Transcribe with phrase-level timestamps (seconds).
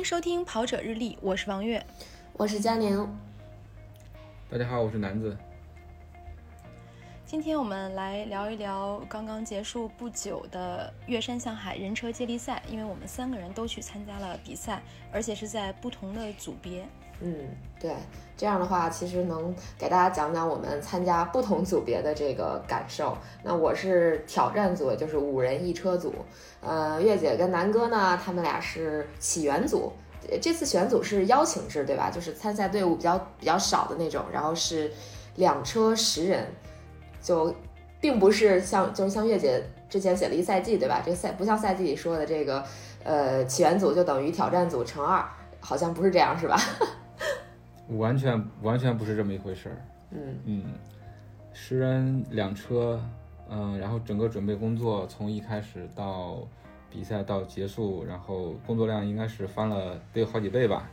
[0.00, 1.84] 迎收听《跑者日历》，我是王悦，
[2.32, 3.06] 我是佳宁。
[4.48, 5.36] 大家好，我是南子。
[7.26, 14.82] 今天我们来聊一聊刚刚结束不久的岳山向海人车接力赛，因为我们三个人都去参加了比赛，
[15.12, 16.88] 而且是在不同的组别。
[17.20, 17.34] 嗯，
[17.78, 17.94] 对，
[18.36, 23.16] 这样的话其实能给大家讲讲我们参加不同组别的这个感受。
[23.42, 26.14] 那我是挑战组，就是五人一车组。
[26.60, 29.92] 呃，月姐跟南哥呢，他们俩是起源组。
[30.40, 32.10] 这次选组是邀请制，对吧？
[32.10, 34.90] 就是参赛队伍比较比较少的那种，然后是
[35.36, 36.46] 两车十人。
[37.22, 37.54] 就
[38.00, 41.02] 并不是像就是像月姐之前写了一赛季对吧？
[41.04, 42.64] 这赛不像赛季里说的这个，
[43.04, 45.22] 呃，起源组就等于挑战组乘二，
[45.60, 46.58] 好像不是这样是吧？
[47.96, 49.76] 完全完全不是这么一回事儿。
[50.10, 50.64] 嗯嗯，
[51.52, 53.00] 十人两车，
[53.48, 56.46] 嗯，然后整个准备工作从一开始到
[56.90, 60.90] 比赛到结束，然后工作量应该是翻了得有好几倍吧。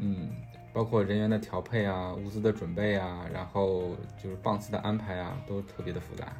[0.00, 0.30] 嗯。
[0.72, 6.30] 包括人员的调配啊，物资的准备啊，然后就是棒次的安排啊，都特别的复杂。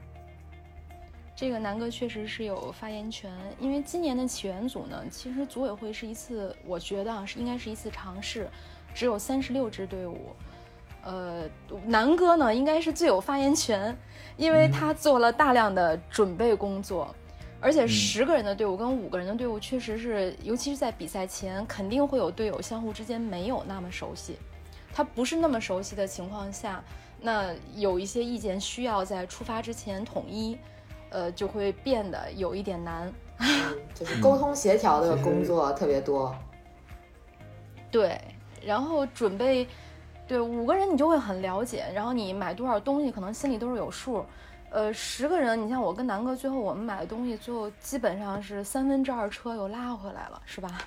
[1.36, 8.48] 这个南哥确实是有发言权，因为今年的起源组呢，其实组委会是一次，我觉得啊是应该是一次尝试，
[8.94, 10.34] 只有三十六支队伍。
[11.04, 11.44] 呃，
[11.84, 13.94] 南哥呢应该是最有发言权，
[14.38, 17.14] 因为他做了大量的准备工作。
[17.60, 24.36] 而且十个人的队伍跟五个人的队伍，确实是，尤其是在比赛前，肯定会有队友相互之间没有那么熟悉。
[24.92, 26.82] 他不是那么熟悉的情况下，
[27.20, 30.56] 那有一些意见需要在出发之前统一，
[31.10, 33.12] 呃，就会变得有一点难。
[33.94, 36.34] 就是沟通协调的工作特别多。
[37.90, 38.18] 对，
[38.64, 39.66] 然后准备，
[40.26, 44.24] 对五个人你就会很了解，然后你买多少东西，可能心里都是有数。
[44.70, 50.78] 呃，十个人，你像我跟南哥，最后我们买的东西，最后基本上是三分之二车又拉回来了，是吧？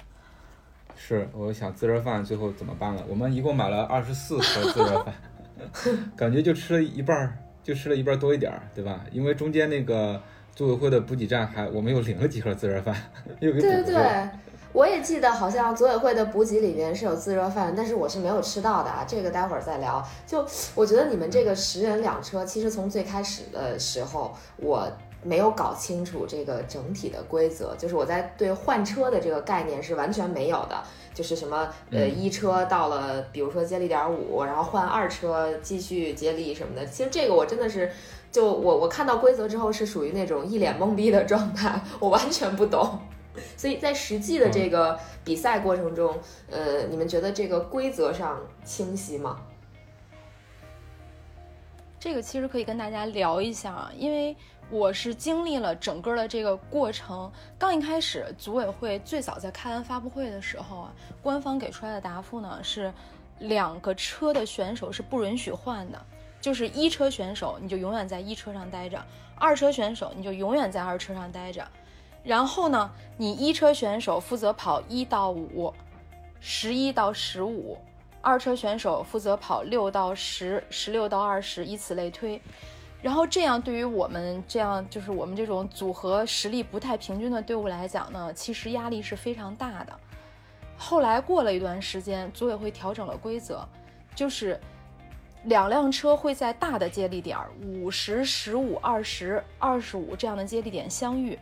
[0.95, 3.03] 是，我想自热饭最后怎么办了？
[3.07, 5.13] 我们一共买了二十四盒自热饭，
[6.15, 7.37] 感觉就吃了一半儿，
[7.69, 9.05] 就吃了一半多一点儿，对吧？
[9.11, 10.19] 因为中间那个
[10.55, 12.95] 组委会的补给站还我们又领了几盒自热饭，
[13.39, 14.29] 又给补对对对。
[14.71, 19.05] 我也记得，好像组委会的补给里面是有自热饭，但是我是没有吃到的啊。
[19.07, 20.03] 这个待会儿再聊。
[20.27, 24.91] 就我觉得你们这个十人两车，其实从最开始的时候，我
[25.23, 30.81] 没有搞清楚这个整体的规则，就是我在对换车的这个概念是完全没有的。
[31.11, 36.85] 就是什么呃一车到了，比如说接力点五，然后换二车继续接力什么的。
[36.85, 37.91] 其实这个我真的是，
[38.31, 42.99] 就我我看到规则之后是属于那种一脸懵逼的状态， 我完全不懂。
[43.57, 46.15] 所以在实际的这个比赛过程中，
[46.49, 49.41] 呃，你们觉得这个规则上清晰吗？
[51.99, 54.33] 这个其实可以跟大家聊一下啊，因为
[54.71, 57.29] 我是经历了整个的这个过程。
[57.57, 62.93] 刚一开始，组委会最早在开完发布会的时候啊，官方给出来的答复呢是，
[63.39, 66.01] 两个车的选手是不允许换的，
[66.39, 69.03] 就是一车选手你就永远在一车上待着，
[69.35, 71.67] 二车选手你就永远在二车上待着。
[72.23, 75.73] 然后呢，你一车选手负责跑一到五，
[76.39, 77.77] 十一到十五；
[78.21, 82.41] 二车选手负责跑六到十，十六到二十，以此类推。
[83.01, 89.99] 然后这样对于我们这样就是我们这种组合实力不太平均的队伍来讲呢，其实压力是非常大的。
[90.77, 93.65] 后来过了一段时间，组委会调整了规则，
[94.13, 94.59] 就是
[95.45, 101.39] 两辆车会在大的接力点五十、十五、二十、二十五这样的接力点相遇。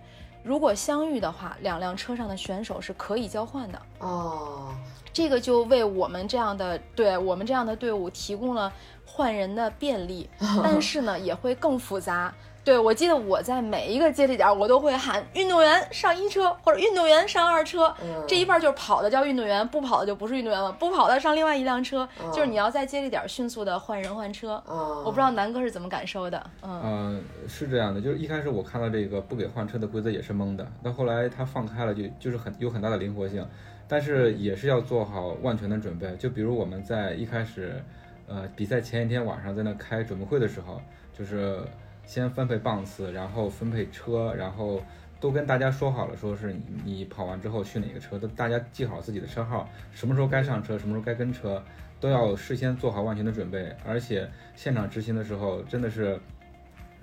[0.47, 4.74] 如果相遇的话，两辆车上的选手是可以交换的哦。
[5.12, 8.72] 这个就为我们这样的对我们这样的队伍提供了
[9.06, 10.30] 换人的便利，
[10.63, 12.34] 但是呢，也会更复杂。
[12.67, 17.95] 对，我记得我在每一个接力点，我都会喊运动员上一车，或者运动员上二车。
[18.28, 20.69] 这一半就是跑的叫运动员，不跑的就不是运动员了。
[20.73, 24.61] 不跑的上另外一辆车，就是你要在接力点迅速的换人换车。
[24.67, 26.45] 我不知道南哥是怎么感受的。
[26.61, 33.47] 嗯，是这样的，就是一开始我看到这个不给换车的规则也是懵的，到后来他放开了，就就是很有很大的灵活性，
[33.87, 36.14] 但是也是要做好万全的准备。
[36.17, 37.81] 就比如我们在一开始，
[38.28, 40.81] 呃，比赛前一天晚上在那开准备会的时候，
[41.17, 41.61] 就是。
[42.07, 44.81] 先分配棒次，然后分配车，然后
[45.19, 46.55] 都跟大家说好了，说是
[46.85, 51.61] 你跑完之后去哪个车，都大家记好自己的车号，什么时候该上车，什么时候该跟车，
[51.99, 53.75] 都要事先做好万全的准备。
[53.85, 56.17] 而且现场执行的时候，真的是，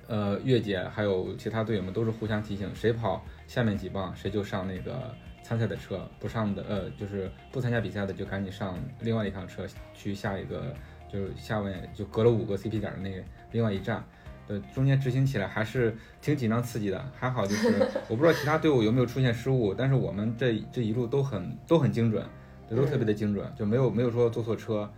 [0.06, 10.74] 呃，月姐还有其他队友们都是互相提醒，谁跑下面几棒，谁就上那个参赛的车，不上的呃就是不参加比赛的就赶紧上另外一趟车去下一个，
[11.12, 14.02] 就是下面就隔了五个 CP 点的那另外一站。
[14.46, 17.05] 对，中间执行起来还是挺紧张刺激的。
[17.19, 17.69] 还好就是
[18.08, 22.25] 我不知道其他队伍有没有出现失误，但是我们这这一路都很都很精准，
[22.69, 24.91] 对，都特别的精准，就没有没有说坐错车，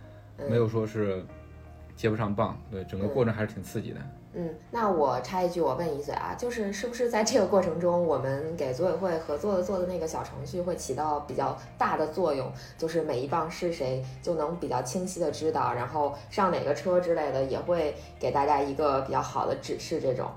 [0.49, 1.23] 没有说是
[1.95, 3.99] 接不上棒，对，整个过程还是挺刺激的。
[4.69, 12.51] 那我插一句，我问一嘴啊，就是是不是在这个过程中，我们给组委会合作的做的那个小程序会起到比较大的作用？
[12.77, 19.99] 就是每一棒是谁，就能比较清晰的知道，然后上哪个车之类的，也会给大家一个比较好的指示。
[19.99, 20.29] 这种。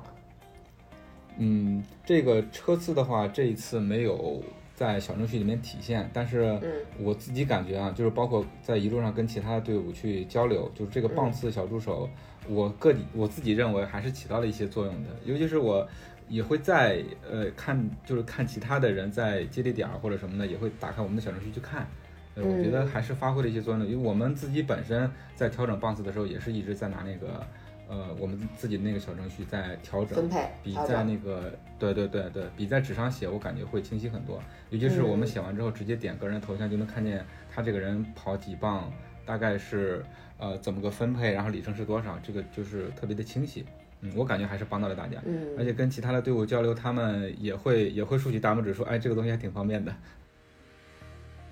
[1.36, 4.40] 嗯，这个车次的话，这一次没有
[4.74, 6.58] 在小程序里面体现，但是
[6.98, 12.08] 我自己感觉啊，就是包括在一路上跟其他的队伍去交流，就是这个棒次小助手。
[12.50, 15.86] 我个体我自己认为还是起到了一些作用的，尤其是我
[16.28, 17.00] 也会在
[17.30, 21.86] 呃看，就是看其他的人在接力点或者什么的，也会打开我们的小程序去看。
[22.34, 27.46] 呃，我觉得还是发挥了一些作用的，因为我们自己本身在调整棒次的时候，也是一直在拿那个
[27.88, 34.42] 呃我们自己的那个小程序在调整分配，比在那个对对对对，比在纸上写我感觉会清晰很多。
[34.70, 38.92] 尤其是我们写完之后，直接点个人头像就能看见他这个人跑几棒，
[39.24, 40.04] 大概是。
[40.40, 43.64] 呃，怎么个分配，然后里程是多少，这个就是特别的清晰。
[44.00, 45.20] 嗯，我感觉还是帮到了大家。
[45.26, 49.94] 嗯，而且跟其他的队伍交流，他们也会也会竖起大拇指说，哎，这个东西还挺方便的。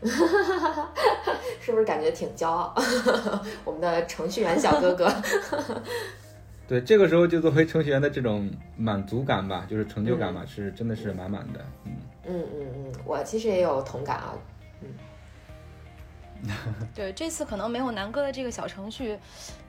[1.60, 2.74] 是不是感觉挺骄傲？
[3.66, 5.12] 我们的程序员小哥哥。
[6.66, 11.60] 对，这个时候就作为程序员的这种满足感吧，就是成就感吧，是真的是满满的。
[11.84, 11.92] 嗯
[12.26, 14.34] 嗯嗯嗯，我其实也有同感啊。
[14.80, 14.88] 嗯。
[16.94, 19.18] 对，这次可能没有南哥的这个小程序，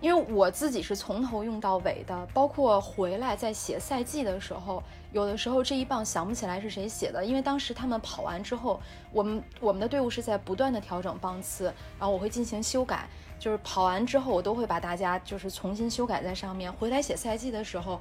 [0.01, 8.79] 因为我自己是从头用到尾的，包括回来在写赛季的时候，有的时候这一棒想不起来是谁写的，因为当时他们跑完之后，
[9.11, 11.65] 我们我们的队伍是在不断的调整棒次，
[11.97, 13.07] 然后我会进行修改，
[13.39, 17.99] 就是跑完之后我都会把大家就是重新修改在上面，回来写赛季的时候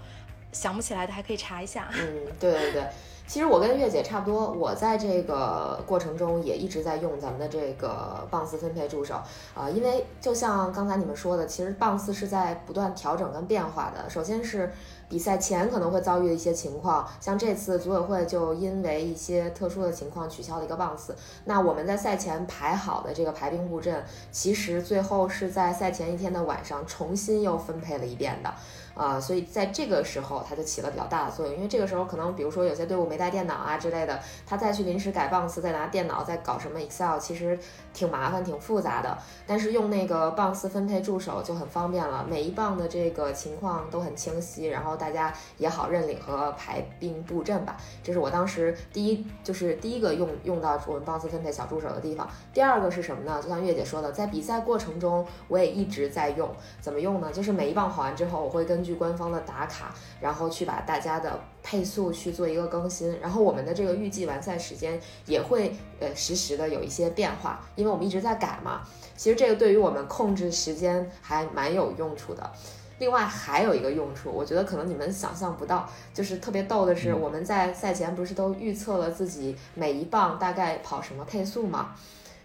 [0.53, 1.89] 想不起来的还可以查一下。
[1.95, 2.87] 嗯，对对对。
[3.29, 9.21] 其实我跟月姐差不多，我在这个过程中也一直在用咱们的这个棒次分配助手
[9.55, 14.09] 啊，因为就像刚才你们说的，其实棒次是在不断调整跟变化的。
[14.09, 14.73] 首先是
[15.11, 21.15] 比赛前可能会遭遇的一些情况，像这次组委会就因为一些特殊的情况取消了一个棒次，
[21.45, 24.03] 那我们在赛前排好的这个排兵布阵，
[24.33, 28.51] 其实最后是在赛前一天的晚上重新又分配了一遍的。
[28.99, 37.57] 啊，所以在这个时候，它就起了比较大的作用，因为这个时候可能，比如说有些队伍没带电脑啊之类的，他再去临时改棒次，再拿电脑再搞什么 Excel，其实
[37.95, 39.17] 挺麻烦、挺复杂的。
[39.47, 47.77] 但是用那个棒次分配助手就很方便了，每一棒的这个情况都很清晰，然后大家也好认领和排兵布阵吧。
[48.03, 52.29] 这是我当时第一，就是第一个用用到我们棒次分配小助手的地方。
[52.53, 53.41] 第二个是什么呢？
[53.41, 56.51] 就像月姐说的，在比赛过程中我也一直在用，
[56.81, 57.31] 怎么用呢？
[57.33, 68.81] 就是每一棒跑完之后，我会根据据官方的打卡，然后去把大家的配速去做一个更新，然后我们的这个预计完赛时间也会呃实时的有一些变化，因为我们一直在改嘛。
[69.15, 72.51] 其实这个对于我们控制时间还蛮有用处的。
[72.99, 81.95] 另外还有一个用处，我觉得可能你们想象不到，就是特别逗的是，我们在赛前不是都预测了自己每一棒大概跑什么配速嘛？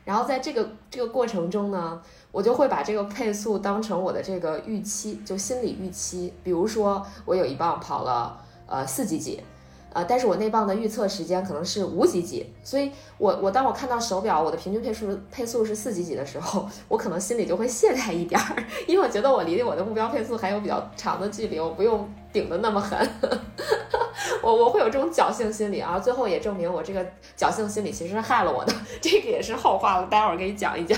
[0.03, 2.01] 然后在这个这个过程中呢。
[2.33, 6.33] 我就会把这个配速当成我的这个预期，就心理预期。
[6.43, 9.39] 比如说，我有一棒跑了呃四几几，
[9.93, 23.07] 呃，但是我那棒的预测时间可能是五几几，所以我我当我看到手表我的平均配速配速是四几几的时候，我可能心里就会懈怠一点儿，因为我觉得我离我的目标配速还有比较长的距离，我不用顶的那么狠。
[24.41, 27.05] 我我会有这种侥幸心理啊，最后也证明我这个
[27.37, 30.97] 侥幸心理其实是害了我的，这个也是后话，我待会儿给你讲一讲。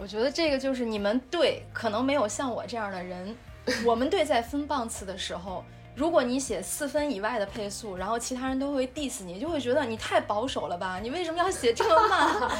[0.00, 3.34] 我觉得这个就是你们队可能没有像我这样的人。
[3.84, 5.62] 我们队在分棒次的时候，
[5.94, 10.98] 如果你写四分以外的配速，然后其他人都会 diss 你，就会觉得你太保守了吧？
[11.02, 12.50] 你为什么要写这么慢？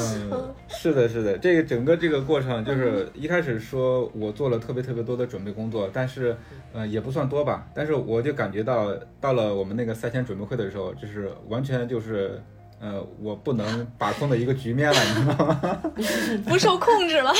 [0.00, 6.36] 嗯，是的，是的，这个整个这个过程就是一开始说我做了特别特别多的准备工作，但是
[6.72, 12.42] 呃也不算多吧，但是我就感觉到到了我们那个赛前准备会的时候，就是完全就是。
[12.82, 15.82] 呃，我不能把控的一个局面了，你知道吗？
[16.44, 17.32] 不受控制了，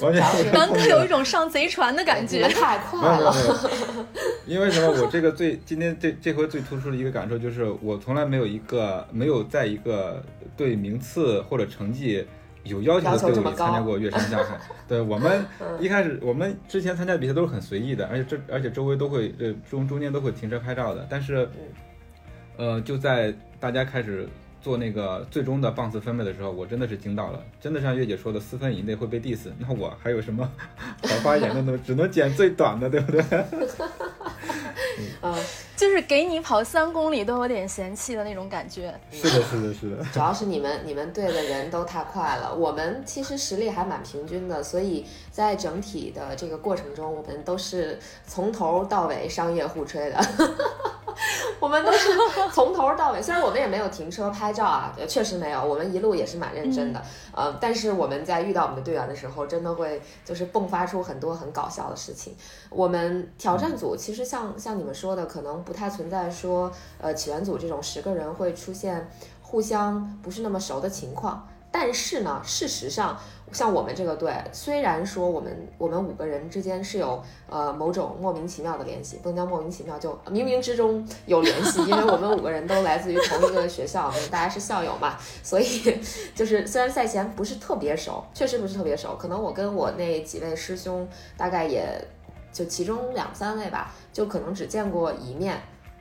[0.00, 3.30] 完全难得有一种上贼船的感觉，太快了。
[4.48, 4.88] 因为什么？
[5.02, 10.24] 我这个最今天这这回最突出的一个感受就是，我从来没有一个没有在一个
[10.56, 12.26] 对名次或者成绩
[12.64, 14.58] 有要求的队伍里参加过越山下海。
[14.88, 15.44] 对我们
[15.78, 21.46] 一开始，我们之前参加比赛都是很随意的，而且这而且周围都会呃中中间都会停车拍照的，但是
[22.56, 24.26] 呃就在大家开始。
[24.60, 30.50] 做那个最终的棒次分配的时候，我真的是惊到了，真的像月姐说的，四分以内会被 diss，那我还有什么
[31.02, 31.78] 好发言的呢？
[31.86, 33.22] 只能剪最短的，对不对？
[35.22, 35.34] 嗯，
[35.76, 38.92] 就是给你跑三公里都有点嫌弃的那种感觉。
[39.12, 40.04] 是的，是的，是的。
[40.12, 50.20] 主要是你们你们队的人都太快了，我们其实实力还蛮平均的，所以在整体的这个过程中，我们都是从头到尾商业互吹的。
[51.60, 52.10] 我们都是
[52.52, 57.02] 从头到尾，虽然我们也没有停车拍照啊，确实没有，我们一路也是蛮认真的，
[57.34, 62.36] 呃，但是我们在遇到我们的队员的时候，真的会就是迸发出很多很搞笑的事情。
[62.70, 66.70] 我们挑战组其实像像你们说的，可能不太存在说，
[67.00, 69.10] 呃，起源组这种十个人会出现
[69.42, 73.18] 互相不是那么熟的情况，但是呢，事实上。
[73.52, 85.98] 像我们这个队，虽然说我们我们五个人之间是有呃某种莫名其妙的联系，不能叫莫名其妙，就冥冥之中有联系，因为我们五个人都来自于同一个学校，大家是校友嘛，所以
[86.34, 92.02] 就是虽然赛前不是特别熟，确实不是特别熟，可能我跟我那几位师兄大概也
[92.52, 95.58] 就其中两三位吧，就可能只见过一面，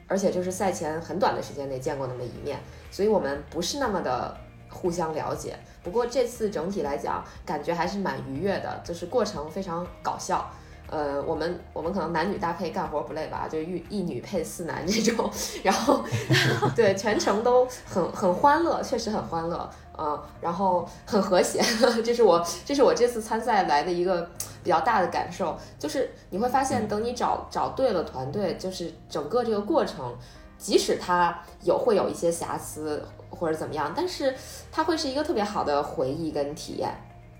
[0.07, 2.59] 而且就是赛前很短的时间内见过那么一面，
[2.91, 4.35] 所以我们不是那么的
[4.69, 5.55] 互相了解。
[5.87, 10.45] 不过这次整体来讲，感觉还是蛮愉悦的，就是过程非常搞笑。
[10.89, 15.29] 呃，我们我们可能男女搭配干活不累吧，就一一女配四男这种，
[15.63, 16.01] 然后
[16.75, 21.61] 对全程都很很欢乐，确实很欢乐，嗯，然后很和谐，
[22.05, 24.29] 这是我这是我这次参赛来的一个
[24.63, 30.15] 比较大的感受，就是你会发现，等你找找对了团队，就是整个这个过程，
[30.57, 33.03] 即使他有会有一些瑕疵。
[33.29, 34.33] 或者怎么样，但是
[34.71, 36.89] 它会是一个特别好的回忆跟体验。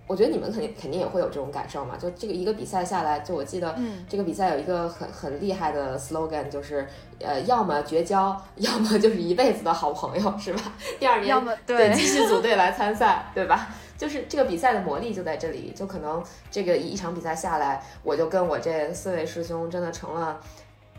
[0.06, 1.96] 我觉得你们肯定肯定也会有这种感受嘛。
[1.98, 3.74] 就这个一个比赛下来，就我记得
[4.08, 6.86] 这个比赛有一个很很厉害的 slogan，就是
[7.20, 10.62] 呃，要么绝交，要么就是一辈子的好朋友，是吧？
[11.00, 13.70] 第二年要么对继续组队 来参赛，对吧？
[13.98, 16.22] 就是这个比赛的魔力就在这里，就可能
[16.52, 20.38] 这个一场比赛下来，我就跟我这四位师兄真的成了。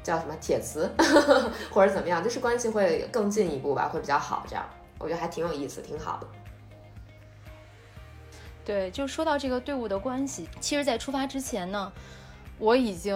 [0.08, 0.90] 叫什么铁磁，
[1.70, 4.42] 或者怎么样，就是关系会更进一步吧，会比较好。
[4.48, 4.64] 这样，
[4.98, 6.26] 我觉得还挺有意思，挺好的。
[8.64, 11.92] 对，就说到这个队伍的关系，其实，在出发之前呢，
[12.58, 13.14] 我已经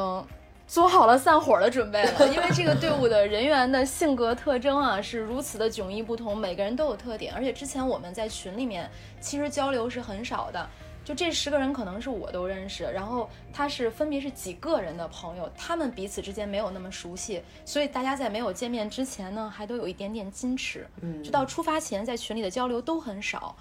[0.66, 10.68] 做好了散伙的准备了，因为这个队伍的人员的性格特征啊是如此的迥异不同，每个人都有特点，而且之前我们在群里面其实交流是很少的。
[11.04, 20.86] 就这十个人可能是我都认识，然后他是分别是几个人的朋友，他们彼此之间没有那么熟悉，所以大家在没有见面之前呢，还都有一点点矜持。
[21.00, 23.56] 嗯，就到出发前，在群里的交流都很少。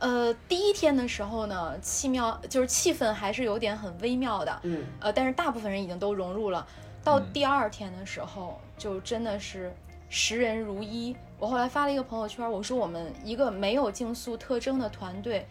[0.00, 4.60] 呃，第一天的时候呢，气妙就是气氛还是有点很微妙的。
[4.62, 6.66] 嗯，呃，但是大部分人已经都融入了。
[7.04, 9.72] 到第二天的时候，就真的是
[10.08, 11.14] 十人如一。
[11.38, 15.46] 我后来发了一个朋友圈，我说我们一个没有竞速特征的团队。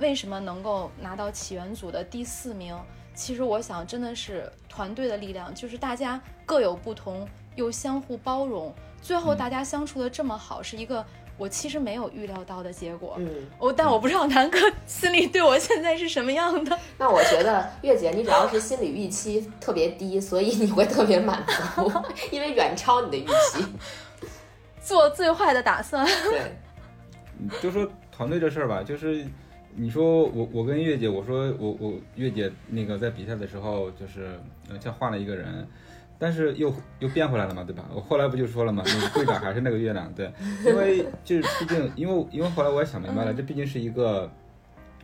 [0.00, 2.76] 为什么能够拿到起源组的第四名？
[3.14, 11.04] 其实我想，真的是团队的力量，就是大家各有不同，又相互包容，最后大家相处的这么好，是一个
[11.36, 13.16] 我其实没有预料到的结果。
[13.18, 13.28] 嗯，
[13.58, 16.78] 我但我不知道南哥心里对我现在是什么样的。
[16.96, 21.92] 那我觉得月姐，你主要是心理预期特别低，所以你会特别满足，
[22.32, 23.66] 因为远超你的预期，
[24.80, 26.06] 做最坏的打算。
[26.06, 26.56] 对，
[27.60, 29.26] 就说团队这事儿吧，就是。
[29.76, 34.38] 你说我我跟月姐，我说我我月姐那个在比赛的时候就是
[34.80, 35.66] 像换了一个人，
[36.18, 37.88] 但是又又变回来了嘛，对吧？
[37.94, 40.30] 我后来不就说了嘛，那个队长还是那个月亮，对，
[40.66, 44.30] 因为就是毕竟因为因为后来我也想明白了，这毕竟是一个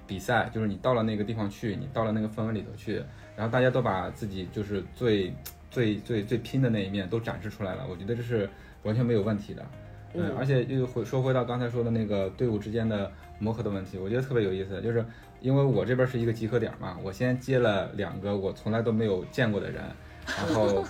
[0.06, 2.96] 比赛，就是你到了那个地方去，你到了那个氛围里头去，
[3.36, 5.32] 然后大家都把自己就是最
[5.70, 8.50] 最最最拼的那一面都展示出来了，我觉得这是
[8.82, 9.66] 完全没有问题的，
[10.14, 13.10] 嗯，而且又回说回到刚才说的那个队伍之间的。
[13.40, 15.04] 磨合的问题，我觉得特别有意思，就是
[15.40, 19.82] 因为我这边是一个集合点嘛，我先接了两个我从来都没有见过的人，
[20.26, 20.82] 然后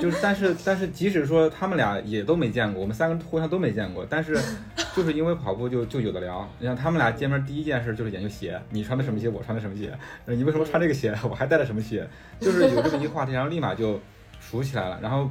[0.00, 4.38] 就是，但是但是即使说他们俩也都没见过，我们三个互相都没见过，但是
[4.94, 6.46] 就是因为跑步就就有的聊。
[6.58, 9.90] 你像他们俩见面第一件事就是研究鞋，你穿的什么鞋，我穿的什么鞋，
[10.26, 12.06] 你为什么穿这个鞋，我还带了什么鞋，
[12.38, 13.98] 就是有这么一个话题，然后立马就
[14.38, 14.98] 熟起来了。
[15.00, 15.30] 然后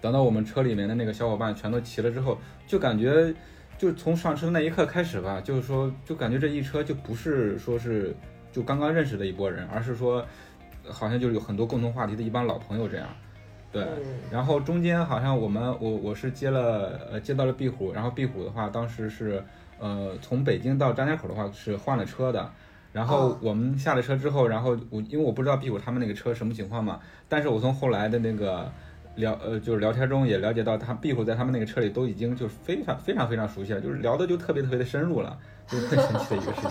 [0.00, 3.32] 等到我们车里面的那个小伙伴全都齐了之后，就感觉。
[3.78, 8.16] 就从上车那一刻开始吧，就是说，就感觉这一车就不是说是
[8.50, 10.24] 就刚刚认识的一波人，而是说，
[10.88, 13.06] 好像就是有很多共同话题的一帮老朋友这样。
[13.70, 13.86] 对，
[14.30, 19.44] 然后中间好像我们我我是接了呃接到了壁虎，然后壁虎的话当时是
[19.78, 22.50] 呃从北京到张家口的话是换了车的，
[22.92, 28.72] 然后我们下了车之后，然后我因为我不知道壁虎他们那个车什么情况嘛，但是我从后来的那个。
[29.16, 36.70] 聊呃，就是聊天中也了解到，他壁虎在他们那个车里都已经就是非常非常非常熟悉了，就是聊的就特别特别的深入了，就是很神奇的一个事情。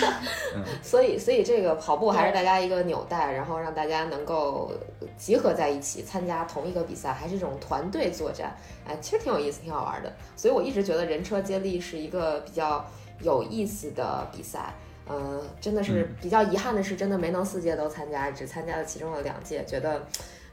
[0.56, 4.72] 嗯，所以，所以这个跑步还是大家一个纽带，然后让大家能够
[5.16, 8.56] 集合在一起参加同一个比赛，还是这种团队作战，
[8.86, 10.12] 哎，其实挺有意思，挺好玩的。
[10.36, 12.84] 所以我一直觉得人车接力是一个比较
[13.20, 14.74] 有意思的比赛。
[15.08, 20.02] 嗯，真的是比较遗憾的是，真的没能四届都参加，只参加了其中的两届，觉得，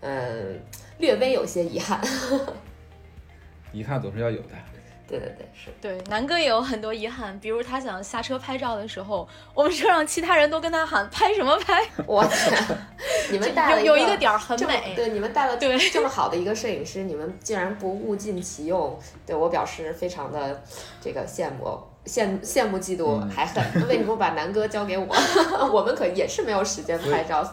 [0.02, 0.60] 嗯。
[1.02, 2.00] 略微有些遗憾，
[3.74, 4.50] 遗憾总是要有的。
[5.08, 11.84] 对对对，是对南哥也有很多遗憾，比如他想下车拍照的时候，我们车上其他人都跟他喊拍什么拍。
[12.08, 12.78] 我天，
[13.30, 20.64] 你们带了有一个点儿很美，对你们带了对这么好的一个摄影师，你们竟然不物尽其用，对我表示非常的
[21.02, 23.62] 这个羡慕羡羡慕嫉妒还恨。
[23.90, 25.14] 为什么把南哥交给我？
[25.74, 27.44] 我们可也是没有时间拍照。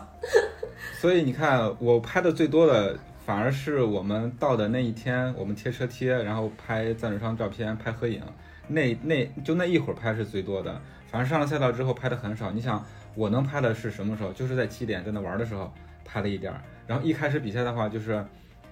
[1.00, 2.96] 所以你看，我拍的最多的。
[3.28, 8.22] 反而是我们到的那一天，我们贴车贴，然后拍赞助商照片、拍合影，
[8.68, 10.80] 那那就那一会儿拍是最多的。
[11.08, 12.50] 反正上了赛道之后拍的很少。
[12.50, 12.82] 你想，
[13.14, 14.32] 我能拍的是什么时候？
[14.32, 15.70] 就是在七点在那玩的时候
[16.06, 16.62] 拍了一点儿。
[16.86, 18.24] 然后一开始比赛的话，就是，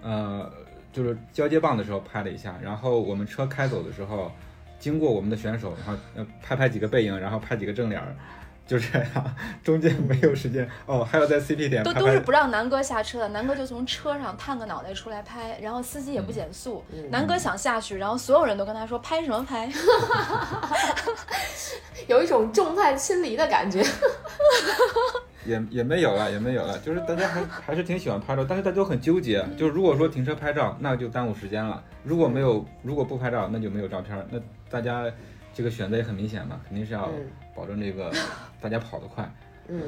[0.02, 0.50] 呃，
[0.90, 2.58] 就是交接棒的时候拍了一下。
[2.62, 4.32] 然后我们车开走的时候，
[4.78, 8.16] 经过我们的选手，然后拍拍几个背影，然后拍几个正脸儿。
[8.66, 10.68] 就这样，中间没有时间。
[10.86, 19.70] 哦， 还要在 CP 点都都是不让南哥下车的，南哥就从车上探个脑袋出来拍，然后司机也不减速，南哥想下去，然后所有人都跟他说拍什么拍，
[22.08, 23.84] 有一种众叛亲离的感觉，
[25.44, 35.04] 也也没有了，也没有了，就是大家还还是挺喜欢拍照，但是大家都很纠结，就是如果说停车拍照，那就耽误时间了；如果没有，如果不拍照，那就没有照片，那大家
[35.56, 37.08] 这个选择也很明显嘛，肯定是要。
[37.56, 38.12] 保证这个
[38.60, 39.26] 大家跑得快。
[39.68, 39.80] 嗯，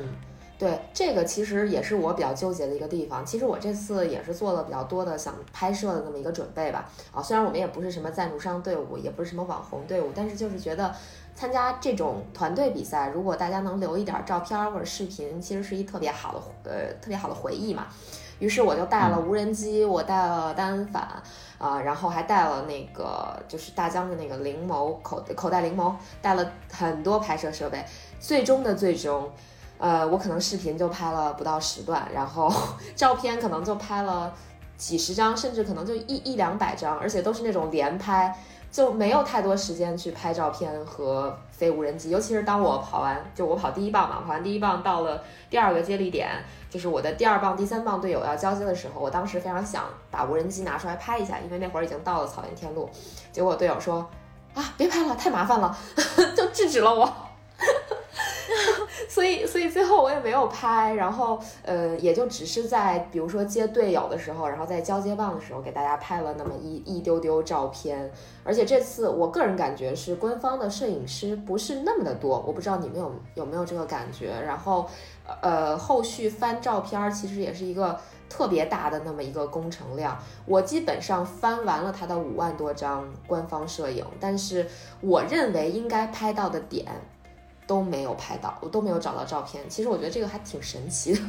[0.59, 3.23] 对，这个其实也是我比较纠结的一个地方。
[3.27, 6.91] 其实我这次也是做了比较多的想拍摄的那么一个准备吧。
[7.13, 10.95] 啊，虽然我们也不是什么赞助商队伍，也不是什么网红队伍，但是就是觉得
[11.35, 17.89] 参加这种团队比赛，如果大家能留一点照片或者视频，其实是一特别好的呃特别好的回忆嘛。
[18.39, 21.23] 于是我就带了无人机，我带了单反，
[21.59, 27.85] 啊，然后还带了那个就是大疆的那个灵眸口口袋灵眸，带了很多拍摄设备。
[28.21, 29.31] 最终的最终，
[29.79, 32.53] 呃，我可能视频就拍了不到十段，然后
[32.95, 34.33] 照片可能就拍了
[34.77, 38.37] 几十张，甚至可能就一一两百张，而且都是那种连拍，
[38.71, 42.11] 就没有太多时间去拍照片和飞无人机。
[42.11, 46.29] 尤其是当我跑完，就我跑第一棒嘛，跑完第一棒到了第二个接力点。
[46.71, 52.89] 就是我的第二棒、第三棒队友要交接的时候，我当时非常想把无人机拿出来拍一下，因为那会儿已经到了草原天路。
[53.33, 54.07] 结果队友说
[54.55, 55.77] ：“啊，别拍了，太麻烦了，
[56.37, 57.11] 就制止了我。”
[59.19, 68.09] 所以，所以最后我也没有拍，然后呃，也就只是在比如说接队友的时候，然后在交接棒的时候给大家拍了那么一一丢丢照片。
[68.45, 74.33] 而且这次我个人感觉是官方的摄影师不是那么的多，我不知道你们有有没有这个感觉。
[74.47, 74.89] 然后。
[75.43, 78.01] 呃，后续翻照片其实也是一个
[78.31, 80.17] 特别大的那么一个工程量。
[80.47, 84.67] 我基本上翻完了他的五万多张官方摄影，但是
[85.03, 86.87] 我认为应该拍到的点
[87.69, 89.63] 都没有拍到，我都没有找到照片。
[89.69, 91.21] 其实我觉得这个还挺神奇的。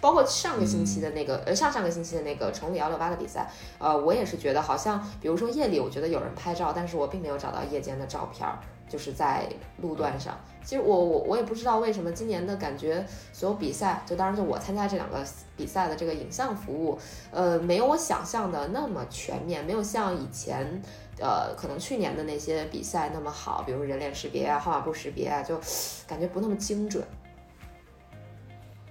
[0.00, 8.58] 包括上个星期的那个，呃，上上个星期的那个崇礼幺六八的比赛，呃，我也是觉得好像，比如说夜里，我觉得有人拍照，但是我并没有找到夜间的照片儿。
[8.88, 9.46] 就是在
[9.82, 15.22] 路段上，其实我我我也不知道为什么今年的感觉，所有比赛就当然就我参加这两个
[15.58, 16.98] 比赛的这个影像服务，
[17.30, 20.80] 呃，没有我想象的那么全面，没有像以前，
[21.20, 25.60] 呃，可能去年的那些比赛那么好，比如人脸识别啊、号码布识别啊，就
[26.06, 27.04] 感觉不那么精准。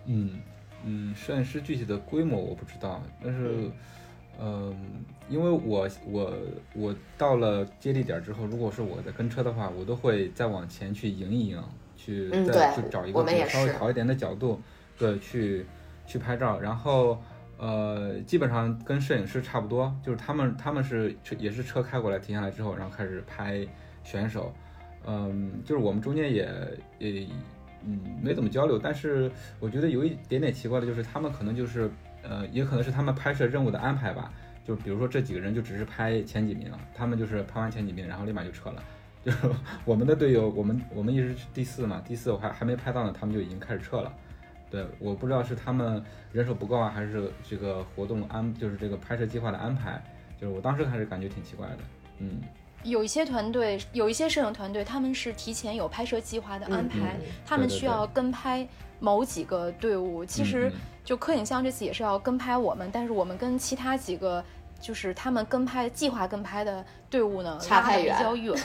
[0.06, 0.40] 嗯
[0.84, 3.70] 嗯，摄影师具体的规模我不知道，但是。
[4.40, 6.32] 嗯，因为我我
[6.76, 11.60] 我到了接力点之后，如果是我在跟车的话，我都会再往前去迎一迎，
[11.96, 14.62] 去再去找一个稍微好一点的角度，
[14.96, 15.66] 对，去
[16.06, 16.60] 去拍照。
[16.60, 17.20] 然后
[17.58, 23.66] 呃，基本上跟摄影师差不多，就是他们他们是车也是车开过来停下来之后，然后开始拍
[24.04, 24.54] 选手。
[25.08, 26.48] 嗯，就是我们中间也
[27.00, 27.28] 也
[27.86, 31.90] 嗯没怎么交流，但是我觉得有一点点奇怪的就是他们可能就是。
[32.24, 34.34] 呃，也可能是他们拍摄任务的安排吧，
[34.66, 38.84] 就比如说这几个人就只是拍前几名，他们就是拍完前几名，然后立马就撤了。
[39.24, 39.50] 就是
[39.86, 44.12] 我们的队友，我们我们一直是第四嘛，第四我还还没拍到呢，他们就已经开始撤了。
[44.70, 50.04] 对，我不知道是他们人手不够啊，还是这个活动安，就是这个拍摄计划的安排，
[50.38, 51.78] 就是我当时还是感觉挺奇怪的。
[52.18, 52.42] 嗯，
[52.84, 58.68] 有一些团队，有一些摄影团队，他们是提前有拍摄计划的安排，他们需要跟拍。
[59.00, 60.72] 某几个队伍，其实
[61.06, 64.44] 就柯影像这次也是要跟拍我们，但是我们跟其他几个
[64.82, 68.56] 就是他们跟拍计划跟拍的队伍呢，差太远，比较远。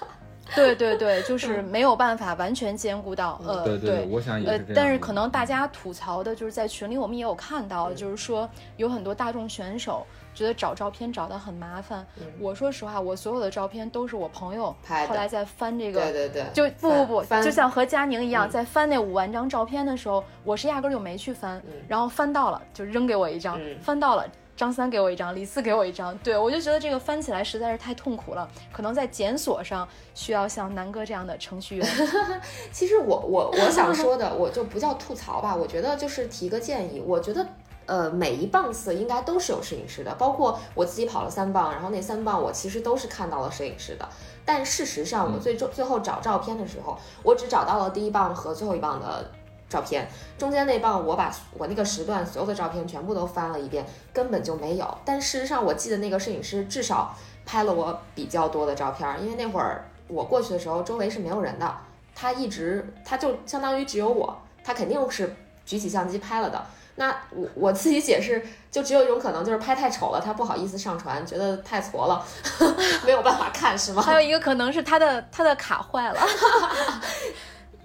[0.54, 10.06] 对对对，就是没有办法完全兼顾到，呃，对对，我想也是呃，但是可能大家吐槽的就是在群里，我们也有看到，就是说有很多大众选手
[10.38, 12.06] 觉得找照片找的很麻烦。
[12.38, 24.24] 我说实话，我所有的照片都是我朋友拍的后来在翻这个，对对对，就不不不，就像和佳宁一样，在翻那五万张照片的时候，我是压根就没去翻，然后翻到了就扔给我一张，翻到了。
[24.56, 31.88] 张三给我一张，李四给我一张，对我就觉得这个翻起来实在是太痛苦了，可能在检索上需要像南哥这样的程序员。
[32.72, 37.00] 其实我我我想说的，我就不叫吐槽吧，我觉得就是提个建议。
[37.06, 37.46] 我觉得
[37.88, 44.08] 呃每一棒次应该都是有摄影师的，包括我自己跑了三棒，然后那三棒我其实都是看到了摄影师的。
[44.44, 49.28] 但事实上，我最终最后找照片的时候，我只找到了第一棒和最后一棒的。
[49.70, 54.98] 照片中间那棒，我把我那个时段所有的照片全部都翻了一遍，根本就没有。
[55.04, 61.70] 但事实上，我记得那个摄影师至少拍了我比较多的照片，因为那会儿我过去的时候，周围是没有人的，
[62.14, 66.64] 他一直他就相当于只有我，他肯定是举起相机拍了的。
[66.98, 72.24] 那我我自己解释，就只有一种可能，就是拍太丑了，他不好意思上传，觉得太矬了，
[73.06, 74.02] 没有办法看，是吗？
[74.02, 76.20] 还有一个可能是他的他的卡坏了。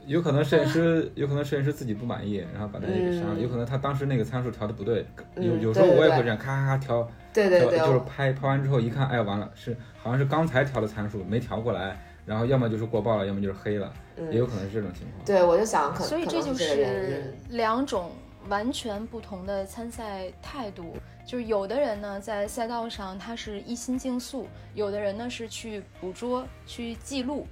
[0.06, 3.40] 有可能摄影师，有可能摄影师自己不满意，然后把那个删了。
[3.40, 5.06] 有可能他当时那个参数调的不对，
[5.38, 13.94] 有有时候我也会这样，咔咔咔调，对对对，就是拍拍完之后一看，哎完了，是好像是刚才调的参数没调过来，然后要么就是过曝了，要么就是黑了，
[14.30, 15.24] 也有可能是这种情况。
[15.24, 18.12] 对，我就想，所以这就是两种
[18.50, 20.96] 完全不同的参赛态度。
[21.26, 27.48] 就是有的人呢在赛道上他是一心竞速，有的人呢是去捕捉、去记录。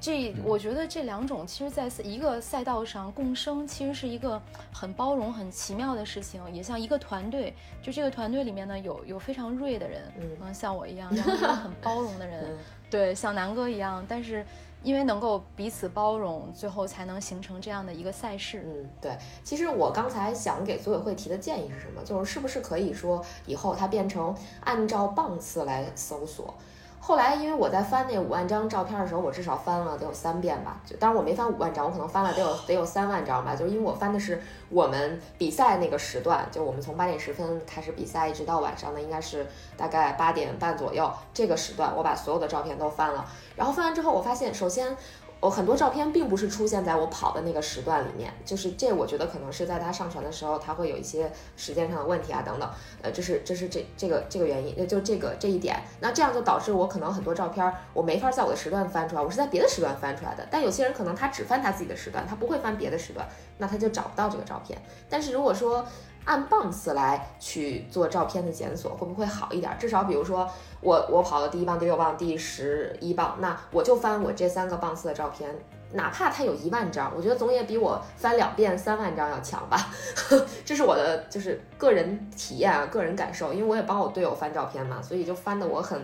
[0.00, 4.40] 这我觉得这两种其实在一个赛道上共生，其实是一个
[4.72, 7.54] 很包容、很奇妙的事情，也像一个团队。
[7.82, 12.56] 就这个团队里面呢，有有非常锐的人，嗯，像我一样，然后有很包容的人，
[12.90, 14.02] 对，像南哥一样。
[14.08, 14.42] 但是
[14.82, 18.62] 因为能够彼此包容，最后才能形成这样的一个赛事。
[18.64, 19.16] 嗯，对。
[19.44, 22.02] 其实我刚才想给组委会提的建议是什么？
[22.04, 26.54] 就是是不是可以说以后它变成按照棒次来搜索？
[27.02, 30.78] 后来，因为我在翻那五万张照片的时候，我至少翻了得有三遍吧。
[30.86, 33.56] 就当然我没翻五万张，我可能翻了得有得有三万张吧。
[33.56, 43.24] 就是因为我翻的是我们比赛那个时段，就我们从八点十分开始比赛，一直到晚上的应该是大概八点半左右这个时段，我把所有的照片都翻了。
[43.56, 44.96] 然后翻完之后，我发现首先。
[45.40, 52.68] 我很多照片并不是出现在我跑的那个时段里面，就是这我觉得可能是在他上传的时候，它会有一些时间上的问题啊等等，
[53.00, 60.46] 呃，这是这是这这个这个原因，那就这个这一点，那这样就导致我可能很多照片我没法在我的时段翻出来，我是在别的时段翻出来的。
[60.50, 63.26] 但有些人可能他只翻他自己的时段，他不会翻别的时段，
[63.56, 64.78] 那他就找不到这个照片。
[65.08, 65.86] 但是如果说
[66.24, 69.74] 按棒次来去做照片的检索，会不会好一点？
[69.78, 70.48] 至少比如说。
[70.82, 75.54] 我我跑了第一棒、第六棒、第十一棒，那我就翻我这三个棒次的照片，
[75.92, 79.90] 哪怕它有一万张，我觉得总也比我翻两遍三万张要强吧。
[80.64, 86.00] 这是我的就是个人体验啊，个人感受，因为我也帮我队友翻照片嘛，所以就翻的我很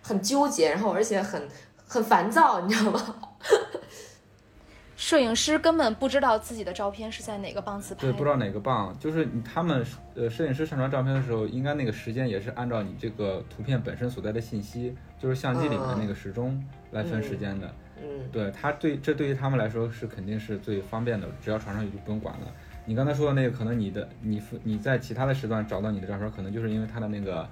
[0.00, 1.48] 很纠结，然后而且很
[1.88, 3.16] 很烦躁，你知道吗？
[5.02, 9.84] 摄影师根本不知道自己的照片是在哪个棒次拍，对，不知道哪个棒，就是他们
[10.14, 17.74] 呃，摄影师上传照片的时候，应该那个时间也是按照你这个图片本身所在的信息，就是相机里面那个时钟来分时间的。
[18.00, 22.46] 嗯，对他对这对于他们来说是肯定是最方便的，只要传上去就不用管了。
[22.84, 27.44] 你刚才说的那个，可能你的你你在其他的时段找到你的照片，可能就是因为他的那个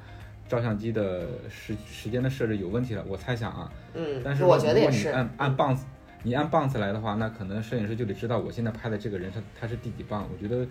[0.49, 3.73] 照相机的时时间的设置有问题了，我猜想啊。
[3.95, 5.09] 嗯，但是我觉得也是。
[5.09, 5.85] 按按棒子。
[6.23, 10.29] 你按棒次来的话，那可能摄影师就得知道我现在拍的这个人他他是第几棒。
[10.31, 10.67] 我觉得，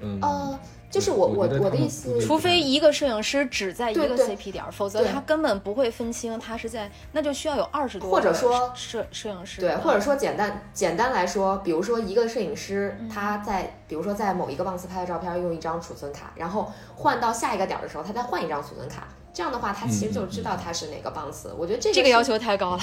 [0.00, 0.58] 嗯，呃，
[0.90, 21.54] 就是我我我的意思，除非一个摄影师只在一个 CP 点，否则他根本不会分清他是在，那就需要有二十多或者说摄摄影师对，或者说简单简单来说，比如说一个摄影师他在比如说在某一个棒次拍的照片用一张储存卡，然后换到下一个点的时候他再换一张储存卡，这样的话他其实就知道他是哪个棒次。
[21.56, 22.82] 我觉得这个这个要求太高了。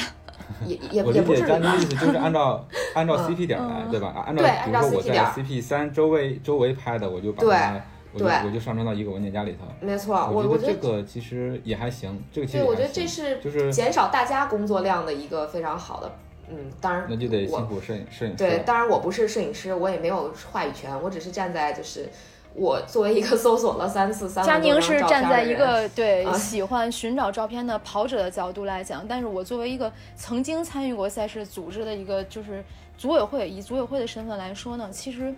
[0.65, 4.23] 也也也不是张的意思，就是按照 按照 CP 点来，对吧？
[4.25, 7.81] 按照比如说我在 CP 三周围周围拍的，我就把它，
[8.13, 9.65] 我就我就上传到一个文件夹里头。
[9.79, 16.11] 没错，我觉得这个其实也还行，这个其实对，我觉得这是就是减少大家工作量的一个非常好的，
[16.49, 18.37] 嗯，当然那就得辛苦摄影摄影师。
[18.37, 22.09] 对，当然我不是摄影师，我也没有话语权，我只是站在就是。
[22.53, 32.63] 我作为一个搜索了三次三佳宁是站在一个 对喜欢寻找照片的跑者的角度来讲，但是我作为一个曾经参与过赛事组织的一个就是
[32.97, 35.33] 组委会以组委会的身份来说呢，其实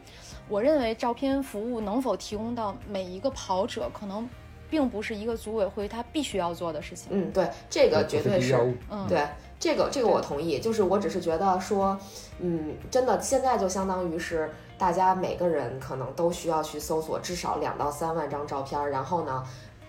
[0.47, 4.27] 我认为照片服务能否提供到每一个跑者，可能
[4.69, 7.09] 并不是一个组委会他必须要做的事情。
[7.11, 8.55] 嗯，对，这个绝对是，
[8.89, 9.27] 嗯，对，
[9.59, 10.59] 这个这个我同意。
[10.59, 11.97] 就是我只是觉得说，
[12.39, 14.49] 嗯，真的现在就相当于是
[14.81, 19.43] 大家每个人可能都需要去搜索至少两到三万张照片，然后呢。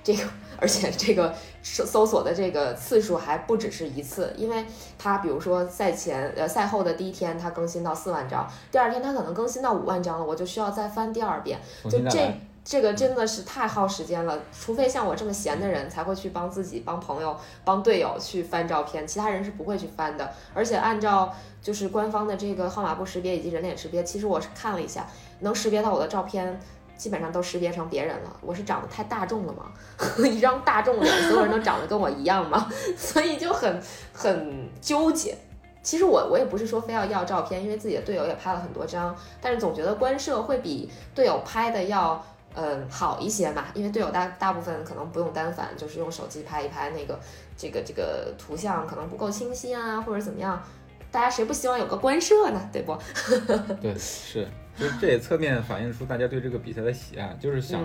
[0.04, 0.24] 这个，
[0.58, 4.66] 而且这个搜搜索的这个次数还不只是一次，因为
[4.98, 14.38] 它比如说赛前呃赛后的第一天它更新到四万张，第二天它可能更新到五万张了，我就需要再翻第二遍，就这这个真的是太耗时间了。
[14.52, 20.32] 除非像我这么闲的人才会去帮自己、帮朋友、帮队友去翻照片，其他人是不会去翻的。
[20.54, 25.06] 而且按照就是官方的这个号码布识别以及人脸识别，其实我是看了一下，
[25.40, 26.60] 能识别到我的照片。
[26.94, 29.72] 基本上都识别成别人了，我是长得太大众了吗？
[30.24, 32.70] 一张大众脸，所有人都长得跟我一样吗？
[32.96, 35.36] 所以就很很纠结。
[35.82, 47.18] 其实我我也不是说非要要照片，因为自己的队友也拍了很多张，但是总觉得官摄会比队友拍的要嗯好一些嘛，因为队友大大部分可能不用单反，就是用手机拍一拍那个
[47.56, 50.62] 这个这个图像可能不够清晰啊，或者怎么样。
[51.10, 52.70] 大家谁不希望有个官摄呢？
[52.72, 52.96] 对不？
[53.82, 54.48] 对，是。
[54.78, 57.84] 就这也侧面反映出大家对这个比赛的喜爱，就是想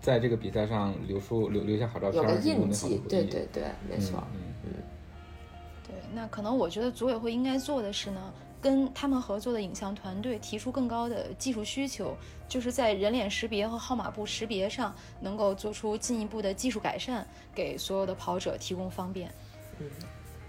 [0.00, 3.02] 在这个比赛上留出留留下好照片，有个印记。
[3.06, 4.24] 对对对，没错。
[4.32, 4.70] 嗯嗯。
[5.86, 8.32] 对，那可能我觉得组委会应该做的是呢，
[8.64, 12.16] 跟他们合作的影像团队提出更高的技术需求，
[12.48, 19.30] 就是在人脸识别和号码布识别上能够做出进一步的技术改善，给所有的跑者提供方便。
[19.78, 19.86] 嗯。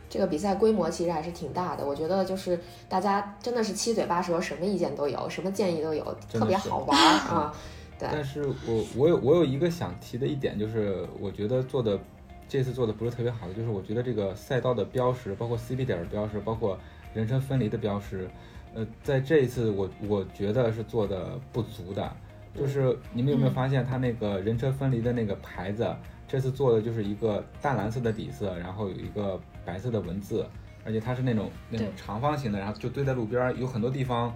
[0.07, 7.53] 这个比赛规模其实还是挺大的，我觉得就是大家真的是七嘴八舌，什么意见都有，什么建议都有，特别好玩啊。
[7.99, 8.07] 对。
[8.09, 11.99] 但是我我有我有一个想提的一点，就是我觉得做的
[12.47, 16.79] 这次做的不是特别好的，就是我觉得这个赛道的标识，包括 CP 点的标识，包括
[17.15, 18.29] 人车分离的标识，
[18.75, 22.15] 呃，在这一次我我觉得是做的不足的。
[22.53, 25.91] 就是你们有没有发现，它那个人车分离的那个牌子，
[26.27, 29.41] 这次做的就是一个淡蓝色的底色，然后有一个。
[29.65, 30.45] 白色的文字，
[30.85, 34.31] 而且它是那种那种长方形的，然后就堆在路边，有很多地方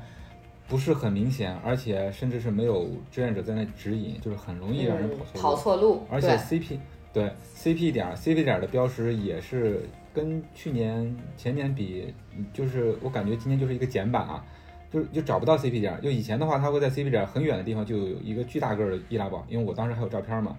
[0.67, 6.01] 不是很明显，而且甚至是没有志愿者在那指引，就是很容易让人跑错路。
[6.09, 6.79] 而且 CP
[7.13, 9.83] 对 CP 点 CP 点的标识也是
[10.13, 12.13] 跟去年前年比，
[12.53, 14.45] 就是我感觉今年就是一个减版啊，
[14.91, 15.99] 就就找不到 CP 点。
[16.01, 20.57] 就以前的话，它会在 CP 点很远的地方就有一个巨大个的易拉宝，因为我当时还有照片嘛，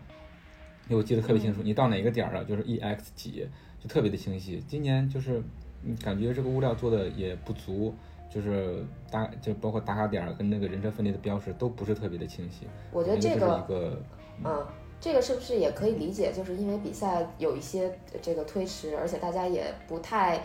[0.89, 3.47] 因为我记得特别清楚，你到哪个点了，就是 EX 几。
[3.83, 5.43] 就特别的清晰，今年就是
[6.05, 7.95] 感觉这个物料做的也不足，
[8.29, 12.67] 就是打就包括打卡点跟那个人车分离的标识都不是特别的清晰。
[12.93, 14.03] 我觉得这个，
[14.45, 14.67] 嗯，
[15.01, 16.31] 这个是不是也可以理解？
[16.31, 20.43] 就是因为比赛有一些这个推迟，而且大家也不太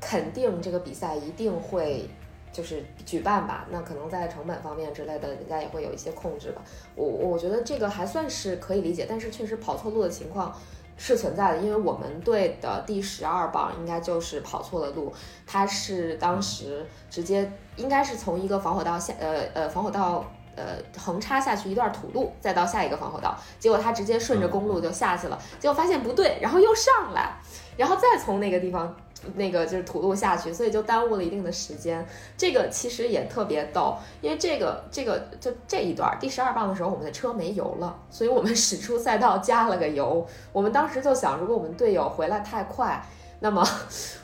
[0.00, 2.08] 肯定这个比赛一定会
[2.52, 3.66] 就是举办吧？
[3.70, 6.62] 那可能在成本方面之类的，人家也会有一些控制吧。
[6.94, 10.54] 我我觉得这个还算是可以理解，但是确实跑错路的情况。
[10.96, 15.12] 是存在的，因为我们队的第十二棒应该就是跑错了路，
[15.44, 20.24] 他是当时直接应该是从一个防火道下，呃呃防火道
[20.56, 27.36] 呃横插下去一段土路，再到下一个防火道，结果他直接顺着公路就下去了，结果发现不对，然后又上来，
[27.76, 28.94] 然后再从那个地方。
[29.36, 32.06] 那个就是土路下去，所以就耽误了一定的时间。
[32.36, 40.26] 这个其实也特别逗，因为这个这个就这一段第十二棒的时候，我们的车没油了，所以我们 驶出赛道加了个油。
[40.52, 43.02] 我们当时就想，如果我们队友回来太快，
[43.44, 43.62] 那么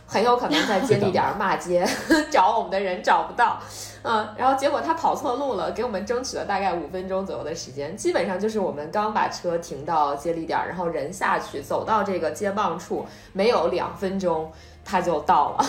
[0.07, 1.87] 很有可能在接力点骂街，
[2.33, 3.61] 找我们的人找不到。
[4.03, 7.95] 嗯，然后结果他跑错路了，给我们争取了大概五分钟左右的时间。
[7.95, 14.51] 基本上就是我们刚把车停到接力点，然后人下去走到这个接棒处，没有两分钟。
[14.83, 15.65] 他就到了，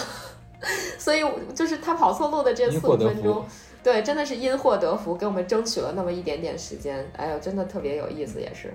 [0.97, 1.21] 所以
[1.53, 3.45] 就是他跑错路的这四五分钟，
[3.83, 7.05] 对，真的是因祸得福，给我们争取了那么一点点时间。
[7.17, 8.73] 哎呦，真的特别有意思，也是。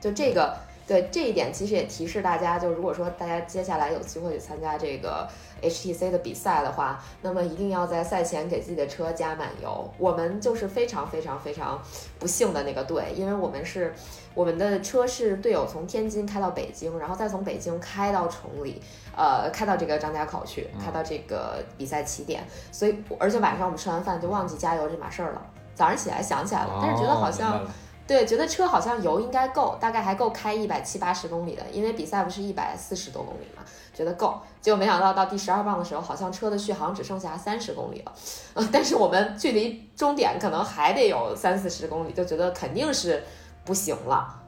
[0.00, 0.56] 就这个，
[0.88, 5.28] 对这一点，其实也提示大家，就如果说大家接下来有机会去参加这个。
[5.60, 9.92] HTC 的比赛的话，那么一定要在赛前给自己的车加满油。
[9.98, 11.82] 我们就是非常非常非常
[12.16, 13.92] 不幸的那个队，因为我们是
[14.34, 18.80] 我们的车是队友从天津开到北京，然后再从北京开到崇礼，
[19.16, 22.44] 呃，开到这个张家口去，开到这个比赛起点。
[22.70, 25.44] 所以，而且晚上我们吃完饭就忘记加油这码事儿了。
[25.74, 27.66] 早上起来想起来了，但是觉得好像
[28.08, 33.62] 对，觉得车好像油应该够，大概还够开一百七八十公里的，因为比赛不是一百四十多公里嘛。
[33.94, 38.12] 觉得够，结果没想到到第十二棒的时候，好像车的续航只剩下三十公里了，
[38.54, 43.24] 呃，但是我们距离终点可能还得有三四十公里，就觉得肯定是
[43.64, 44.40] 不行了，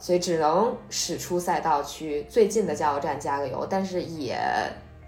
[0.00, 4.36] 所以只能驶出赛道去最近的加油站加个油，但是也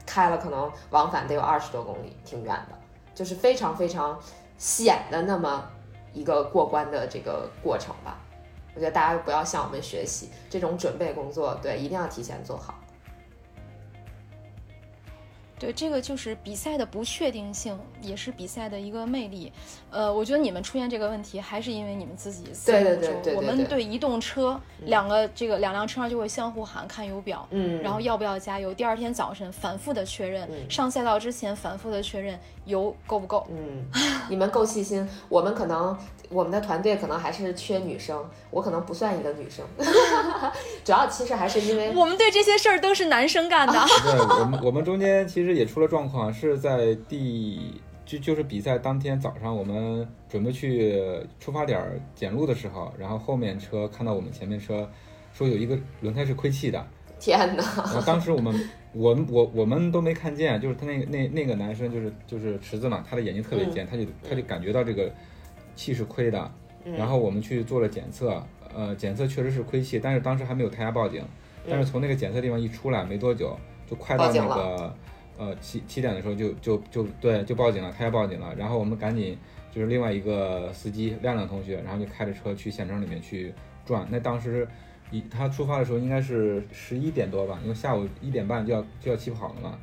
[0.06, 2.78] 开了可能往返得有二十多公里，挺远的，
[3.12, 4.16] 就是非常非常
[4.56, 5.64] 险的那么
[6.12, 8.18] 一个过关的这个过程吧。
[8.74, 12.74] 我觉得大家不要向我们学习这种准备工作，对，一定要提前做好。
[15.60, 19.52] 对，这个就是比赛的不确定性，也是比赛的一个魅力。
[19.90, 28.72] 呃，我觉得你们出现这个问题，还是因为你们自己思对对对对对我们对对移动车两个这个两辆车上就会相互喊看油表，嗯，然后要不要加油？
[28.72, 33.46] 第二天早晨反复的确认，嗯上赛道之前反复的确认油够不够。
[33.50, 33.84] 嗯，
[34.30, 35.94] 你们够细心，我们可能
[36.30, 39.64] 我们的团队可能还是缺女生，我可能不算一个女生，
[40.84, 43.74] 主要其实还是因为我们对这些事儿都是男生干的。
[44.04, 51.02] 对我们我们中间其实也出了状况，是在第就就是比赛当天早上，我们准备去
[51.40, 54.88] 出发点儿检路的时候，然后后面车看到我们前面车，
[55.34, 56.86] 说有一个轮胎是亏气的，
[57.18, 65.10] 天哪，然后当时我们我们我我们都没看见，就是他那个那那个男生就是就是池子嘛，他的眼睛特别尖，他就他就感觉到这个
[65.74, 66.52] 气是亏的，
[66.96, 68.42] 然后我们去做了检测，
[68.74, 71.22] 呃，检测确实是亏气，但是当时还没有胎压报警，
[71.68, 74.94] 但是从那个检测地方一出来没多久，就快到那个
[75.38, 79.36] 呃七七点的时候就就就对就报警了，胎压报警了，然后我们赶紧
[79.70, 83.52] 就是另外一个司机亮亮同学，然后就开着车去县城里面去
[83.84, 84.66] 转，那当时。
[85.12, 89.76] 一他出发的时候应该是十一点多吧，因为下午一点半就要就要起跑了嘛，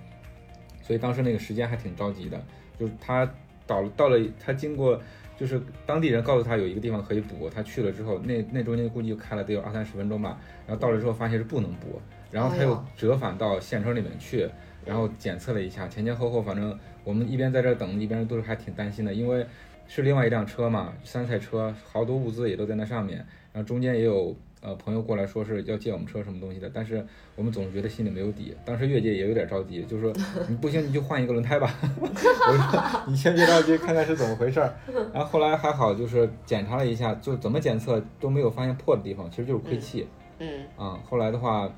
[0.81, 2.41] 所以当时那个时间还挺着急的。
[2.79, 3.29] 就是他
[3.65, 4.97] 到了到了，他经过
[5.37, 10.37] 就是当地人告诉他有一个地方可以补，他去了之后，那那中间估计就开了得有二三十分钟吧。
[10.65, 14.49] 然后到了之后发现是不能补，然后他又折返到县城里面去，
[14.83, 19.45] 然后检测了一下，前前后后反正我们一边在这儿等，一边都是还挺担心的，因为
[19.87, 23.17] 是另外一辆车嘛，三赛车，好多物资也都在那上面，
[23.53, 24.35] 然后中间也有。
[24.61, 28.55] 呃，朋友过来说是要借我们车什么东西的，但是我们总是觉得心里没有底。
[28.65, 30.11] 当时越界也有点着急，就说
[30.49, 31.73] 你不行你就换一个轮胎吧。
[32.01, 34.73] 我说你先别着急，看看是怎么回事儿。
[35.13, 40.07] 然后后来还好，就是检查了一下，就怎么检测都没有发现破的地方，其实就是亏气。
[40.39, 41.71] 嗯啊、后来的话，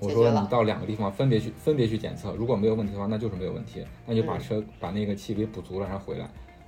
[0.00, 6.24] 我说你到两个地方分别去分别去检测，如果没有问题的话，那就是没有问题，那就把嗯车、把那个气给补足了，然后回来。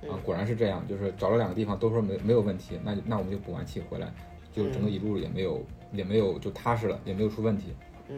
[0.09, 4.13] 啊，果然是这样，就是找了两个地方都说没没有问题，那就那我们就补完气回来，
[4.53, 5.61] 就整个一路也没有、
[5.91, 7.75] 也没有就踏实了，也没有出问题。
[8.09, 8.17] 嗯，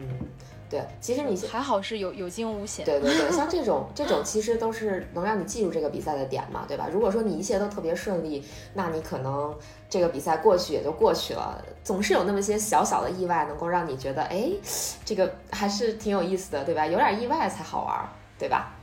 [0.68, 2.84] 对，其实你还好是有有惊无险。
[2.84, 6.88] 对对对，像这种 这种其实都是能让你记住这个比赛的点嘛，对吧？
[6.92, 8.44] 如果说你一切都特别顺利，
[8.74, 9.56] 那你可能
[9.88, 14.50] 这个比赛过去也就过去了，总是有那么些小小的意外能够让你觉得，哎，
[15.04, 16.84] 这个还是挺有意思的，对吧？
[16.84, 18.74] 有点意外才好玩儿，对吧？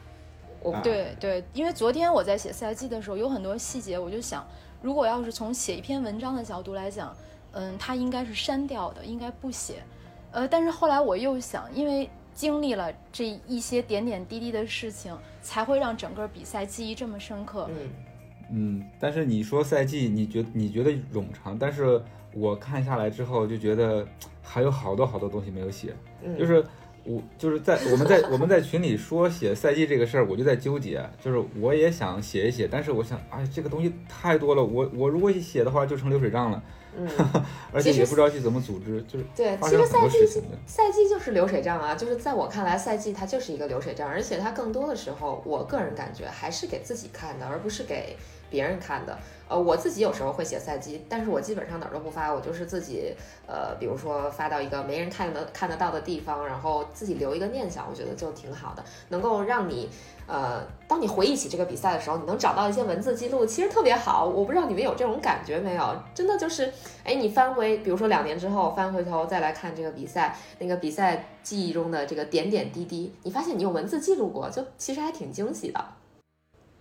[0.62, 4.48] 我啊对对，因为昨天我在写赛季的时候，有很多细节，我就想，
[4.82, 7.14] 如果要是从写一篇文章的角度来讲，
[7.54, 9.84] 嗯，它应该是删掉的，应该不写。
[10.32, 17.70] 呃，但是后来我又想，因为经历了这一些点点滴滴的事情，才会让整个比赛记忆这么深刻。
[17.70, 17.90] 嗯
[18.52, 22.02] 嗯，但是你说赛季，你觉你觉得冗长，但是
[22.34, 24.06] 我看下来之后就觉得
[24.42, 26.64] 还有好多好多东西没有写，嗯，就是
[27.04, 36.62] 我就是在我们在 我们在群里说写赛季这个事儿，我就在纠结，就是我也想写一写，但是我想，哎，这个东西太多了，我我如果写的话就成流水账了，
[36.98, 37.08] 嗯，
[37.74, 40.26] 而且也不知道去怎么组织，就是对，其实赛季。
[40.68, 48.16] 赛季就是流水账啊，就是在我看来，赛季它就是一个流水账，而且它更多的时候，我个人感觉还是给自己看的，而不是给
[48.54, 49.18] 别人看的。
[49.50, 53.14] 呃，我自己有时候会写赛季，但是我基本上哪儿都不发，我就是自己，
[53.48, 59.90] 呃，比如说发到一个没人看得看得到的地方，然后自己留一个念想，我觉得就挺好的，能够让你。
[60.26, 64.24] 呃，当你回忆起这个比赛的时候，你能找到一些文字记录，其实特别好。
[64.24, 65.94] 我不知道你们有这种感觉没有？
[66.16, 66.72] 真的就是，
[67.04, 75.86] 哎，你翻回，比如说两年之后翻回头再来看这个比赛，那个比赛记忆中的这个点点滴滴，你发现你用文字记录过，就其实还挺惊喜的。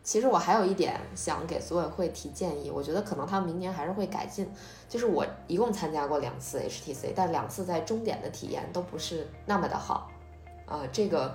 [0.02, 4.50] 其实我还有一点想给组委会提建议，我觉得可能他们明年还是会改进。
[4.88, 10.10] 就是我一共参加过两次 HTC，但两次在终点的体验都不是那么的好。
[10.66, 11.34] 啊、这个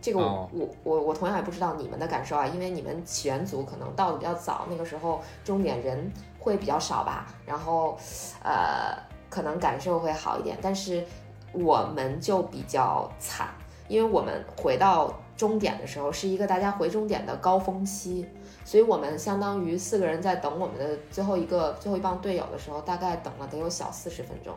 [0.00, 7.98] 这个我、哦我我我同样也不知道你们的感受啊，因为你们起源组可能到的比较早，那个时候终点人会比较少吧，然后
[8.42, 8.96] 呃
[9.28, 11.04] 可能感受会好一点，但是
[11.52, 13.48] 我们就比较惨，
[13.88, 18.26] 因为我们回到终点的时候是一个大家回终点的高峰期，
[18.64, 24.54] 所以我们相当于四个人在等我们的最后一个最后一棒队友的时候，大概等了得有小四十分钟，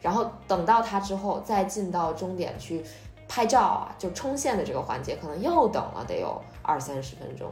[0.00, 2.82] 然后等到他之后再进到终点去
[3.26, 7.50] 拍照啊，就冲线的这个环节，可能又等了得有二三十分钟。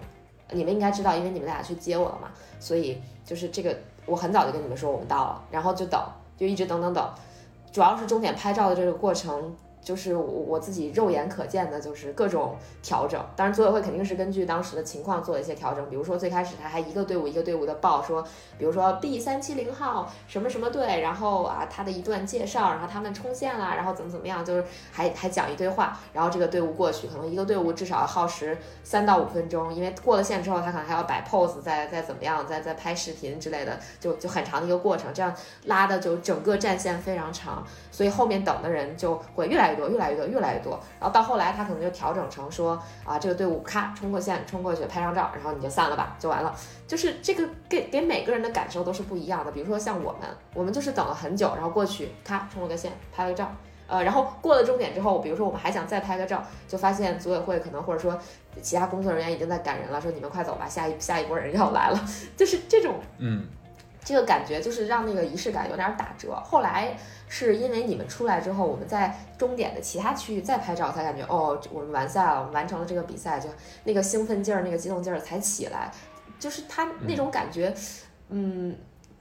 [0.51, 3.76] 你们应该知道，因为你们俩去接我了嘛，所以就是这个，
[4.07, 6.03] 我很早就跟你们说我们到了，然后就等，
[6.39, 7.14] 就一直等等等，
[7.70, 13.24] 主要是终点拍照的这个过程就是我我自己肉眼可见的，就是各种调整。
[13.35, 15.89] 当然，组委会肯定是根据当时的情况做一些调整。
[15.89, 18.22] 比如说最开始他还一个队伍一个队伍的报说，
[18.59, 25.99] 比如说 B 三七零号什么什么队，然后啊他的一段介绍，然后他们冲线了，然后怎么怎么样，就是还还讲一堆话。
[26.12, 35.12] 然后这个队伍过去，可能一个队伍至少要耗时三到五分钟，因为过了线之后，他可能还要摆 pose，再再怎么样，再再拍视频之类的，就就很长的一个过程。
[35.14, 37.66] 这样拉的就整个战线非常长，
[37.99, 39.79] 所以后面等的人就会越来越。
[39.79, 46.55] 多，越来越多，越来越多，然后到后来他可能就调整成说啊，这个队伍咔冲过线，冲过去拍张照，然后你就散了吧，就完了。
[46.87, 49.53] 就是这个给给每个人的感受都是不一样的。
[49.53, 53.49] 比如说像我们，我们就是等了很久，然后过去咔冲了个线，拍了个照，
[53.87, 58.19] 呃，然后过了终点之后，比如说我们还想再拍个照，就发现组委会可能或者说
[58.61, 62.01] 其他工作人员已经在赶人了，说你们快走吧，下一下一波人要来了，
[62.37, 63.47] 就是这种，嗯，
[64.05, 66.35] 这个感觉就是让那个仪式感有点打折。
[66.45, 66.97] 后来。
[67.31, 73.51] 是因为你们出来之后，我们在终点的其他区域再拍照，才感觉哦，我们完赛了，我们完成了这个比赛，就
[73.85, 75.91] 那个兴奋劲儿、那个激动劲儿才起来。
[76.39, 77.75] 就是他那种感觉，
[78.31, 78.75] 嗯，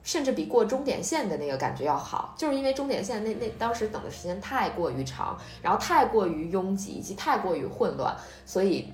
[0.04, 2.34] 甚至比过终点线的那个感觉要好。
[2.38, 8.16] 就是因为终点线那那当时等的时间太过于长，然后太过于拥挤以及太过于混乱，
[8.46, 8.90] 所以，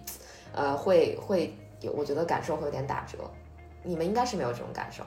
[0.55, 3.19] 呃，会会有我觉得感受会有点打折。
[3.83, 5.03] 你们应该是没有这种感受。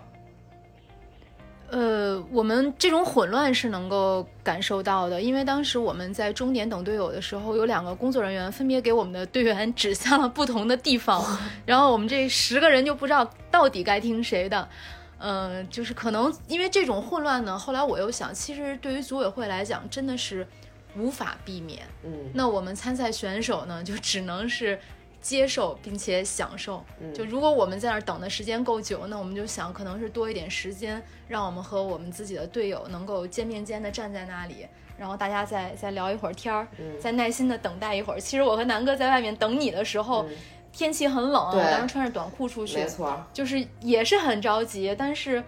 [1.70, 11.24] 呃，我们这种混乱是能够感受到的，因为当时我们在终点等队友的时候，有两个工作人员分别给我们的队员指向了不同的地方，
[11.66, 14.68] 然后我们这十个人就不知道到底该听谁的。
[15.18, 20.46] 嗯，就是可能因为这种混乱呢，后来我又想，其实对于组委会来讲，真的是
[20.96, 21.82] 无法避免。
[22.04, 24.78] 嗯，那我们参赛选手呢，就只能是。
[25.20, 36.68] 接受并且享受，就如果我们在那儿等的时间够久，那我们就想可能是多一点时间，让我们和我们自己的队友能够肩并肩的站在那里，然后大家再再聊一会儿天儿，
[37.00, 38.20] 再耐心的等待一会儿。
[38.20, 40.24] 其实我和南哥在外面等你的时候，
[40.72, 45.42] 天气很冷，我当时穿着短裤出去，没错，就是也是很着急，但是。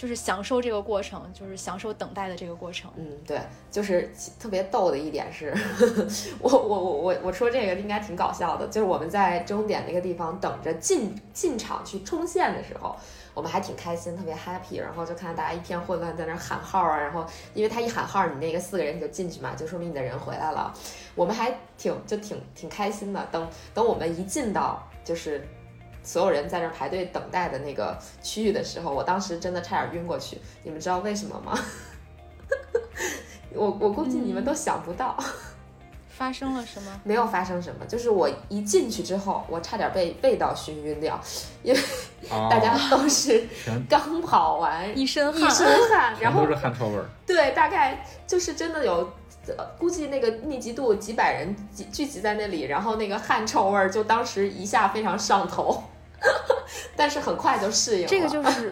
[0.00, 2.90] 就是享受这个过程，就是享受等待的这个过程。
[2.96, 3.38] 嗯，对，
[3.70, 5.54] 就是特别逗的一点是，
[6.40, 12.96] 我我我我我说这个应该挺搞笑的，就是我们在终点那个地方等着进进场去冲线的时候，
[13.34, 20.72] 我们还挺开心，特别 happy，然后就看到大家一片混乱在那喊号啊，然后因为他一喊号，你那个四个人你就进去嘛，就说明你的人回来了，
[21.14, 23.22] 我们还挺就挺挺开心的。
[23.30, 25.46] 等等我们一进到就是。
[26.02, 30.38] 所有人在那排队等待的那个区域的时候，我当时真的差点晕过去。
[30.62, 31.58] 你们知道为什么吗？
[33.54, 35.16] 我我估计你们都想不到，
[36.08, 36.90] 发生了什么？
[37.04, 41.20] 没有发生什么，就是我一进去之后，我差点被味道熏晕掉，
[41.62, 41.80] 因为
[42.48, 43.46] 大家都是
[43.88, 47.04] 刚跑完一身汗，一身汗，然后都是汗臭味儿。
[47.26, 49.10] 对，大概就是真的有。
[49.78, 55.82] 估计那个密集度几百人集聚集在那里，然后那个汗臭味儿就当时一下非常上头，
[56.96, 58.08] 但是很快就适应了。
[58.08, 58.70] 这个就是，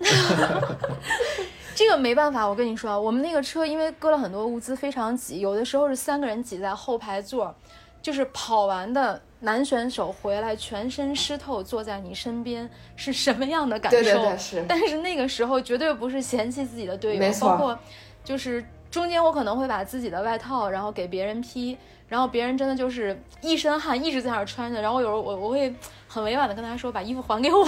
[1.74, 7.54] 这个没办法，我跟你说，我们那个车因为搁了很多物资，非常挤，有的时候是三个人挤在后排座，
[8.00, 13.98] 就是跑完的男选手回来全身湿透，坐在你身边是什么样的感受？
[13.98, 14.64] 对对对，是。
[14.68, 17.78] 但是那个时候绝对不是嫌弃自己的队友，包括
[18.24, 18.64] 就是。
[18.92, 21.78] 中间我可能会把自己的外套，然后给别人披，
[22.10, 25.74] 然后别人真的就是一身汗一直在那儿穿着，然后有时候我我会
[26.12, 27.66] 很委婉的跟他说把衣服还给我，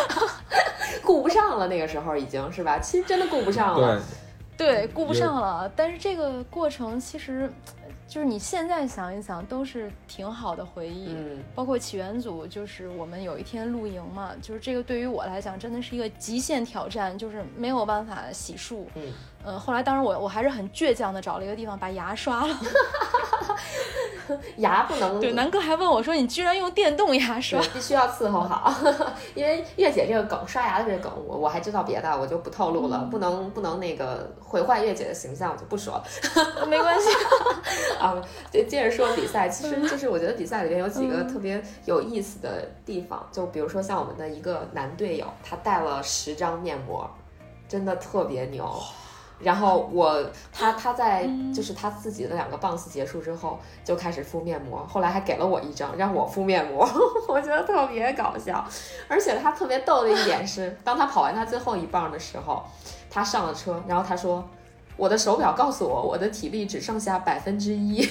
[1.04, 2.78] 顾不上了那个时候已经是吧？
[2.78, 4.00] 其实真的顾不上了，
[4.56, 5.70] 对，顾不上了。
[5.76, 7.52] 但是这个过程其实。
[8.08, 11.14] 就是你现在想一想，都是挺好的回忆。
[11.14, 18.84] 嗯，包括起源组，就是我们有一天露营嘛，就是这个对于我来讲，真的是一个极限挑战，就是没有办法洗漱。
[18.94, 19.12] 嗯，
[19.44, 22.56] 呃，后来当然我我还是很倔强的找了一个地方把牙刷了。
[24.58, 28.72] 牙不能对，南哥还问我说：“你居然用电动牙刷？”必须要伺候好，
[29.34, 36.04] 因为月姐这个梗，刷牙的这个梗，我我还知道别的，我就不透露了，不能不能那个毁坏月姐的形象，我就不说了。
[36.68, 37.08] 没关系
[37.98, 38.14] 啊，
[38.50, 47.08] 接接着说比赛，其实就是我觉得比赛里面有几个特别有意思的地方，就比如说像我们的一个男队友，他带了十张面膜，
[47.68, 48.68] 真的特别牛。
[49.40, 56.88] 然后我他他在就是他自己的两个 bounce 结束之后就开始敷面膜，后来还给了我一张让我敷面膜，
[57.28, 58.64] 我觉得特别搞笑。
[59.06, 62.64] 而且他特别逗的一点是，当他跑完他最后一棒的时候，
[63.08, 64.44] 他上了车，然后他说
[64.96, 68.08] ：“我的手表告诉我，我的体力只剩下百分之一。”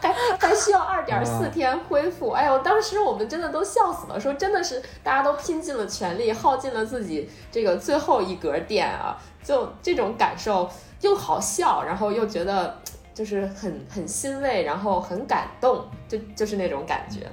[0.00, 2.30] 还还需要二点四天恢复。
[2.30, 10.70] 哎呦，当时我们真的都笑死了，说真的是大家都拼尽了全力，耗尽了自己这个最后一格电啊，就这种感受
[11.00, 12.78] 又好笑，然后又觉得
[13.14, 17.26] 就是很很欣慰，然后很感动，就就是那种感觉。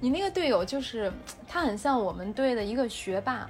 [0.00, 1.12] 你那个队友就是
[1.48, 3.48] 他，很像我们队的一个学霸。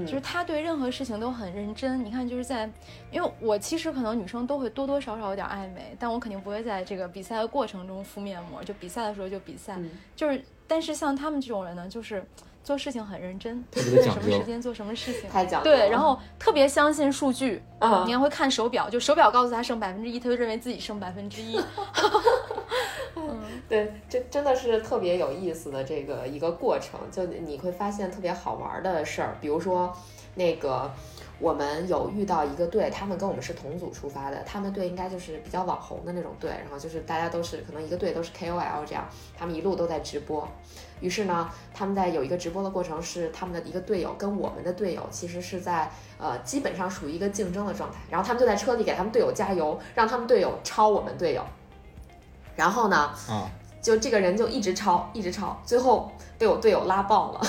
[0.00, 2.04] 就是他对任何事情都很认真。
[2.04, 2.70] 你看，就是在，
[3.10, 8.62] 因为我其实可能女生都会多多少少有点暧昧，但我肯定不会在这个比赛的过程中敷面膜。
[8.62, 9.78] 就比赛的时候就比赛，
[10.14, 12.22] 就是，但是像他们这种人呢，就是
[12.66, 15.70] 做事情很认真，什么时间做什么事情，太讲究。
[15.70, 17.62] 对，然后特别相信数据。
[18.04, 21.56] 你还会看手表，就手表告诉他剩百分之一，他就认为自己剩百分之一。
[23.14, 23.38] 嗯，
[23.68, 29.96] 对，这真的是特别有意思的这个一个过程，就你会发现特别好玩的事儿，比如说
[30.34, 30.92] 那个
[31.38, 39.04] 我们有遇到一个队，他们跟我们是同组出发的，他们队应该就是比较网红的那种队，然后就是大家都是可能一个队都是 KOL 这样，
[39.36, 40.48] 他们一路都在直播，
[41.00, 51.42] 于是呢，他们在有一个直播的过程是他们的一个队友跟我们的队友其实是在呃基本上属于一个竞争的状态，然后他们就在车里给他们队友加油，让他们队友超我们队友。
[52.56, 52.96] 然后呢？
[53.28, 53.50] 啊，
[53.82, 57.40] 就这个人就一直超，一直超，最后被我队友拉爆了。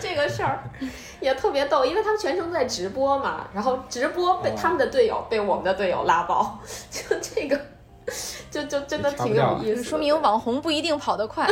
[0.00, 0.62] 这个事儿
[1.20, 6.58] 也特别逗，因为他们全程在直播嘛，然后直播被他们的队友被我们的队友拉爆，
[6.90, 7.60] 就这个，
[8.50, 9.82] 就就真的挺有意思。
[9.82, 11.48] 说明网红不一定跑得快，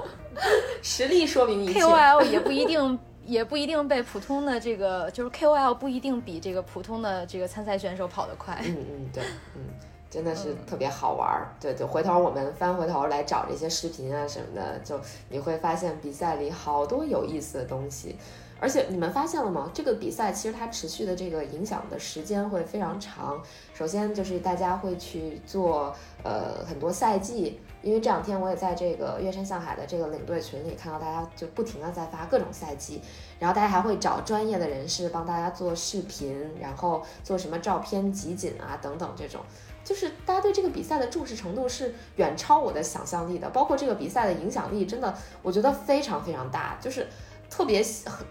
[0.82, 1.80] 实力说明一切。
[1.80, 8.58] KOL 也不一定，也不一定被普通的这个，就是 KOL 不一定比这个普通的这个参赛选手跑得快。
[8.64, 9.22] 嗯嗯，对，
[9.54, 9.62] 嗯。
[10.10, 14.98] 真的是特别好玩儿，对，就回头我们翻回头来找这些视频啊什么的，就
[15.28, 18.16] 你会发现比赛里好多有意思的东西。
[18.60, 19.70] 而且你们发现了吗？
[19.72, 23.40] 这个比赛其实它持续的这个影响的时间会非常长。
[23.72, 25.94] 首先就是大家会去做
[26.24, 33.00] 呃很多赛季，因为这两天我也在这个月山向海的这个领队群里看到大家就不停的在发各种赛季，
[33.38, 39.40] 然后大家还会找专业的人士帮大家做视频，然后做什么照片集锦啊等等这种。
[39.84, 46.76] 就是大家对这个比赛的重视程度是远超我的想象力的，包括这个比赛的影响力，真的我觉得非常非常大。
[46.80, 47.06] 就是
[47.48, 47.82] 特别，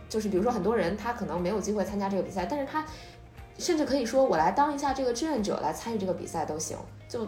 [0.08, 2.86] 就是比如说很多人他可能没有机会参加这个比赛，但是他
[3.58, 6.78] 甚至可以说我来当一下这个志愿者来参与这个比赛都行，
[7.10, 7.28] 就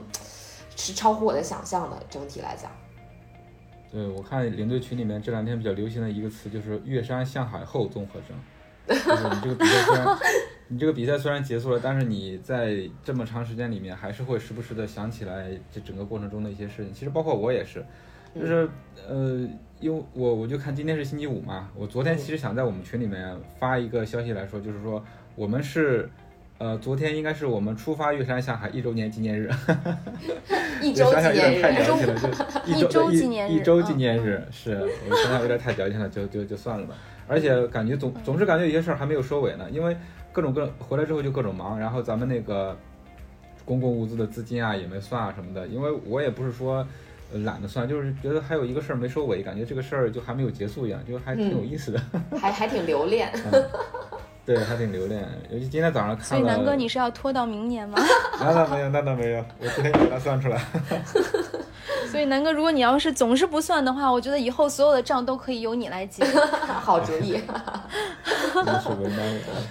[0.76, 1.98] 是超乎我的想象的。
[2.10, 2.72] 整体来讲，
[3.92, 8.38] 对我看领队群里面这两天比较流行的一个词就是“越山向海后综合征”。
[8.90, 10.18] 就是你这个比赛虽然，
[10.68, 16.94] 你这个比赛虽然结束了，但是你在这么长时间里面，还是会时不时的想起来这整个过程中的一些事情。
[16.94, 17.86] 其实包括我也是，
[18.36, 18.68] 就是
[19.08, 19.48] 呃，
[19.80, 25.04] 因为我我就看今天是星期五嘛，我昨天其实想在我们群里面发一个消息来说，就是说
[25.36, 26.10] 我们是，
[26.58, 29.50] 呃，昨天应该是我们出发玉山下海一周年纪念日，
[30.84, 31.76] 一周纪念日，
[32.66, 36.96] 一周纪念日，一周纪念日，是我想想有点太矫情了，就就就算了吧。
[37.28, 39.96] 而且感觉总总是感觉有些事儿还没有收尾呢，因为
[40.32, 42.76] 各种各回来之后就各种忙，然后咱们那个
[43.66, 46.86] 公共物资的资金啊也没算啊什么的，因为我也不是说
[47.44, 52.02] 懒得算，就是觉得还有一个事儿没收尾，感觉这个事儿就还没有结束一样，就还挺有意思的，
[52.40, 53.32] 还还挺留恋。
[54.50, 56.24] 对，还挺留恋，尤其今天早上看了。
[56.24, 58.00] 所以南哥，你是要拖到明年吗？
[58.42, 60.60] 那倒没有，那倒没有，我今天给他算出来。
[62.10, 66.26] 所以南哥，如果你要是总是不算的话，我觉得以后所有的账都可以由你来结。
[66.82, 67.34] 好主意。
[67.38, 69.24] 是文章，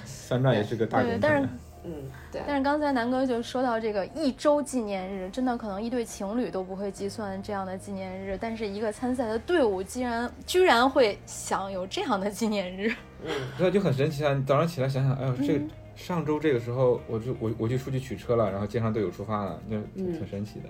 [0.07, 1.19] 算账也是个大工程。
[1.21, 1.49] 但是，
[1.85, 1.93] 嗯，
[2.33, 2.43] 对。
[2.47, 12.93] 但是刚才南哥就说到这个一周纪念日，真的可能一对情侣都不会计算这样的纪念日，但是一个参赛的队伍竟然居然会想有这样的纪念日。
[13.25, 14.35] 嗯，那就很神奇啊！
[14.35, 15.61] 你早上起来想想，哎呦，这
[15.97, 20.69] 上周这个时候，我就我我就出去取车了，然后接上队友出发了，就挺神奇的。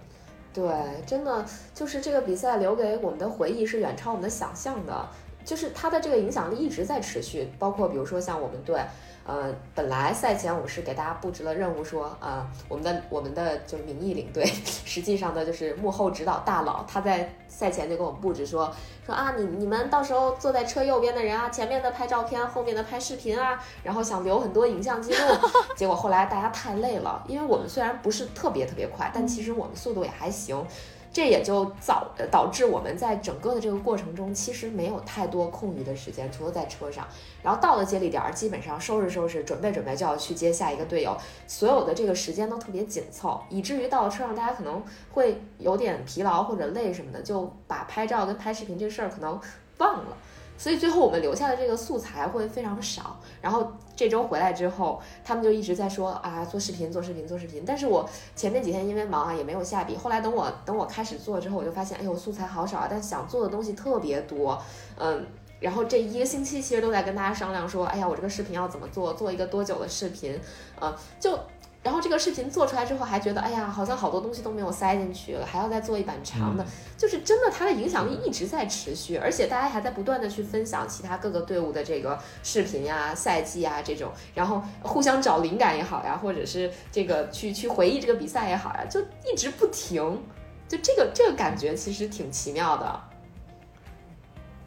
[0.52, 0.66] 对，
[1.06, 1.44] 真的
[1.74, 5.08] 就是这个比赛留给我们的回忆是远超我们的想象的，
[5.44, 8.80] 就是它的这个影响力一直在持续，包括比如说像我们队。
[9.28, 14.42] 呃，本来赛前我是给大家布置了任务，说，呃，我们的我们的就是名义领队，
[14.86, 18.72] 实际上的就是幕后指导大佬，他在赛前就给我们布置说，
[19.04, 25.18] 说啊，你你们到时候坐在车右边的人啊，前面的拍照片，后面的拍视频啊，然后想留很多影像记录，
[25.76, 30.64] 结果后来大家太累了，因为我们虽然不是特别特别快，但其实我们速度也还行。
[31.12, 37.06] 这也就导导致我们在整个的这个过程中，其实没有太多空余的时间，除了在车上。
[37.42, 44.82] 然后到了接力点，基本上收拾收拾，准备准备就要去接下一个队友，所有的这个时间都特别紧凑，以至于到了车上，大家可能
[45.12, 49.40] 会有点疲劳或者累什么的，就把拍照跟拍视频这事儿可能
[49.78, 50.16] 忘了。
[50.58, 57.62] 所以最后我们留下的这个素材会非常少，然后这周回来之后，他们就一直在说啊，做视频，做视频，做视频。
[57.64, 59.96] 但是我前面几天因为忙啊，也没有下笔。
[59.96, 64.60] 后来等我等我开始做之后，我就发现，哎呦，素材好少啊，但想做的东西特别多，
[64.98, 65.24] 嗯。
[65.60, 70.38] 然后这一个星期其实都在跟大家商量说，哎呀，我这个视频要怎么做，做一个多久的视频，
[70.78, 71.36] 呃，就，
[71.80, 76.66] 然后这个视频做出来之后，还觉得，哎呀，好像好多东西都没有塞进去了，还要再做一版长的，
[76.96, 90.20] 就是真的，它的影响力一直在持续，而且大家还在不断的去分享其他各个队伍的这个视频呀、赛季啊这种，然后互相找灵感也好呀，或者是这个去去回忆这个比赛也好呀，就一直不停，
[90.66, 93.00] 就这个这个感觉其实挺奇妙的。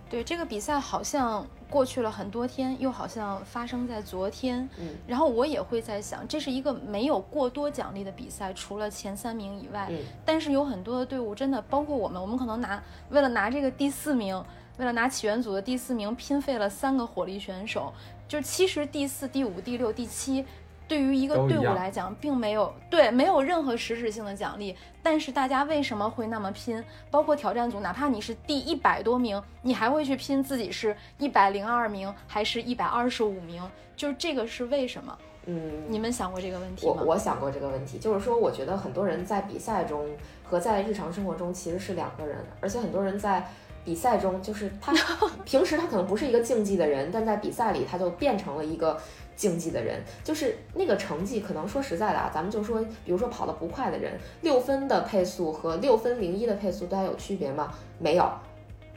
[0.09, 4.69] 对这个比赛好像过去了很多天，又好像发生在昨天。
[4.77, 9.87] 嗯，然后我也会在想，这是一个没有过多奖励的比赛，除了前三名以外。
[9.89, 14.35] 嗯，但是有很多的队伍真的，包括我们，我们可能拿为了拿这个第四名，
[14.77, 17.93] 为了拿起源组的第四名，拼费了三个火力选手。
[18.27, 20.45] 就其实第四、第五、第六、第七。
[20.91, 26.83] 对于一个队伍来讲，并没有对没有任何实质性的奖励，但是大家为什么会那么拼？
[27.09, 33.63] 包括挑战组，哪怕你是第一百多名，你还会去拼自己是一百零二名还是一百二十五名？
[33.95, 35.17] 就是这个是为什么？
[35.45, 36.93] 嗯，你们想过这个问题吗？
[36.97, 40.05] 我我想过这个问题，就是说，我觉得很多人在比赛中
[40.43, 43.49] 和在日常生活中其实是两个人，而且很多人在
[43.85, 44.93] 比赛中就是他
[45.45, 48.99] 平时他可能不是一个竞技的人，但在比赛里他就变成了一个。
[49.41, 57.73] 竞技的人就是那个成绩，可能说实在的啊，咱们就说，比如说跑得不快的人，六分的配速和六分零一的配速，大家有区别吗？
[57.97, 58.31] 没有，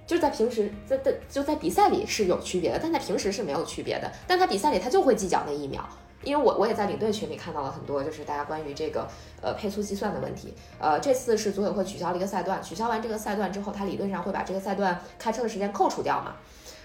[0.07, 4.13] 就在平时在在就在比赛里是有区别的，但在平时是没有区别的。
[4.27, 5.83] 但在比赛里他就会计较那一秒，
[6.23, 9.09] 因为我我也在领队群里看到了很多，就是大家关于这个
[9.41, 10.53] 呃配速计算的问题。
[10.79, 16.35] 呃，这次是组委会取消了一个赛段，取消完这个赛段之后，他理论上会把这个赛段开车的时间扣除掉嘛。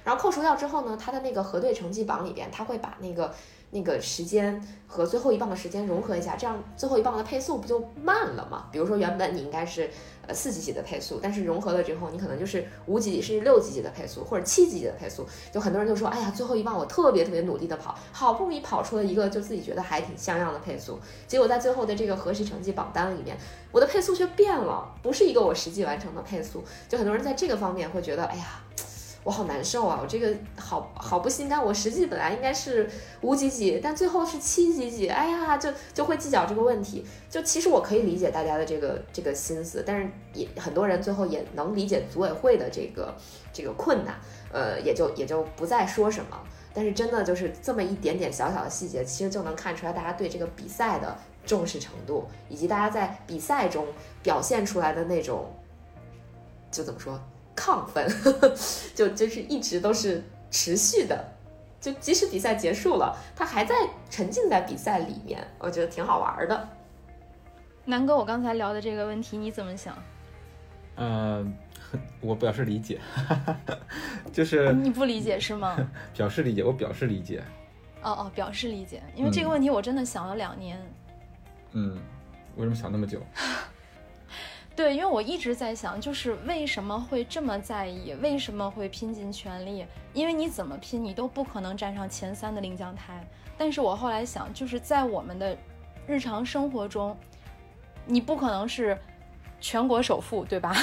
[0.10, 3.32] 然后扣除掉之后呢，他的那个核对成绩榜里边，他会把那个
[3.70, 8.66] 那个时间和最后一棒的时间融合一下，这样最后一棒的配速不就慢了吗？
[8.72, 9.88] 比如说原本你应该是
[10.26, 15.24] 呃四几几的配速，但是融合了之后，你可能就是五几几甚至六几几的配速，或者七几几的配速。
[15.54, 20.98] 就很多人就说，哎呀，最后一棒我特别特别努力的跑，好不容易跑出了一个就自己觉得还挺像样的配速，
[21.28, 23.38] 结果在最后的这个核实成绩榜单里面，
[23.72, 26.64] 我的配速却变了，不是一个我实际完成的配速。
[26.88, 28.64] 就很多人在这个方面会觉得，哎呀。
[29.24, 30.00] 我好难受啊！
[30.02, 31.64] 我这个好好不心甘。
[31.64, 32.90] 我实际本来应该是
[33.22, 35.08] 五几几，但最后是七几几。
[35.08, 37.06] 哎呀，就就会计较这个问题。
[37.30, 43.14] 就其实我可以理解大家的这个这个心思，但是也很多人最后也能理解组委会的这个
[43.52, 44.16] 这个困难。
[44.52, 46.40] 呃，也就也就不再说什么。
[46.74, 53.86] 但是真的就是这么一点点小小的细节，其实就能看出来大家对这个比赛的重视程度，以及大家在比赛中
[54.24, 55.52] 表现出来的那种，
[56.72, 57.20] 就怎么说？
[57.60, 58.08] 亢奋，
[58.96, 61.34] 就就是一直都是持续的，
[61.82, 63.76] 就即使比赛结束了，他还在
[64.10, 66.70] 沉浸在比赛里面，我觉得挺好玩的。
[67.84, 69.98] 南哥，我刚才聊的这个问题你怎么想？
[70.96, 71.46] 呃，
[72.22, 73.00] 我表示理解，
[74.32, 75.78] 就是你不理解是吗？
[76.16, 77.44] 表示理解，我表示理解。
[78.02, 80.80] 哦哦，表示理解，因为这个问题我真的想了两年。
[81.74, 81.98] 嗯，
[82.56, 83.22] 为什么想那么久？
[84.80, 89.86] 对，因为我一直在想，就是为什么会这么在意，为什么会拼尽全力？
[90.14, 93.22] 因为你怎么拼，你都不可能站上前三的领奖台。
[93.58, 95.54] 但是我后来想，就是在我们的
[96.08, 97.14] 日常生活中，
[98.06, 98.98] 你不可能是
[99.60, 100.74] 全国首富，对吧？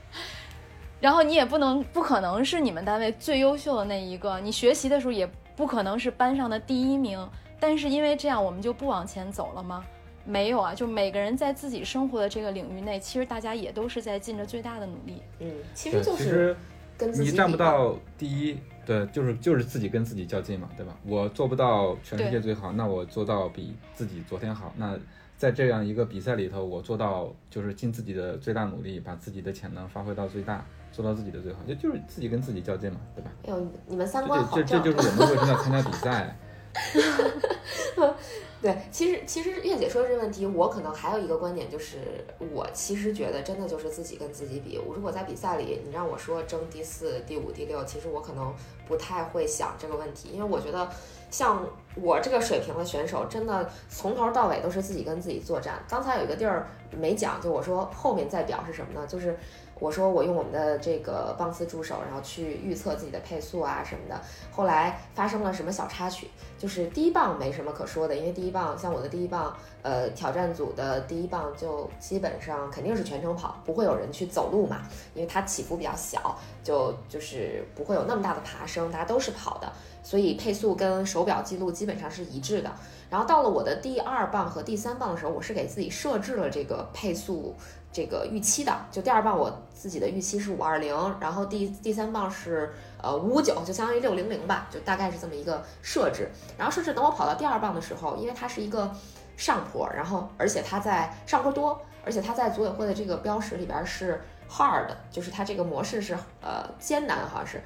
[1.00, 4.38] 然后你也不能，不可能是你们单位最优秀的那一个。
[4.40, 7.26] 你学习的时候也不可能是班上的第一名。
[7.58, 9.82] 但是因为这样，我们就不往前走了吗？
[10.26, 15.22] 没有啊，就每个人在自己生活的这个领域内，其实大家也都是在尽着最大的努力。
[15.38, 16.56] 嗯，其实就是
[16.98, 20.96] 跟你站不到第一，对，就是就是自己跟自己较劲嘛，对吧？
[21.06, 24.74] 我做不到全世界最好，那我做到比自己昨天好。
[24.76, 24.98] 那
[25.36, 33.30] 在这样一个比赛里头，我做到就是尽自己的最大努力，把自己的潜能发挥到最大，做到自己的最好，就就是自己跟自己较劲嘛，对吧？
[33.44, 36.36] 哎呦，你们三观好这这就是我们为什么要参加比赛。
[38.62, 41.98] 对，其实其实月姐说的这个问题，我可能还有一个观点，就是
[42.52, 44.80] 我其实觉得真的就是自己跟自己比。
[44.94, 48.52] 如果在比赛里，你让我说争第四、第五、第六，其实我可能
[48.88, 50.88] 不太会想这个问题，因为我觉得
[51.30, 51.64] 像
[51.96, 55.84] 我这个水平的选手，真的从头到尾都是自己跟自己作战。
[55.86, 56.66] 刚才有一个地儿
[56.98, 59.06] 没讲，就我说后面再表是什么呢？
[59.06, 59.38] 就是。
[59.78, 64.18] 我说我用我们的这个棒次助手，然后去预测自己的配速啊什么的。
[64.50, 66.28] 后来发生了什么小插曲？
[66.58, 74.80] 就是第一棒没什么可说的，因为第一棒像我的第一棒，呃，挑战组的第一棒就基本上肯定是全程跑，不会有人去走路嘛，
[75.14, 79.70] 因为它起伏比较小，就就是不会有那么大的爬升，大家都是跑的。
[80.02, 82.70] 所以配速跟手表记录基本上是一致的。
[83.10, 87.54] 然后到了我的第二棒和第三棒的时候，我是给自己设置了这个配速
[87.96, 88.70] 这个预期的。
[88.92, 96.28] 就第二棒我自己的预期是五二零，然后第第三棒是呃五五九，就相当于六零零吧，就大概是这么一个设置。
[96.58, 98.94] 然后设置等我跑到第二棒的时候，因为它是一个
[99.38, 104.20] 上坡，然后而且它在上坡多，而且它在组委会的这个标识里边是
[104.50, 107.62] hard，就是它这个模式是呃艰难，好像是。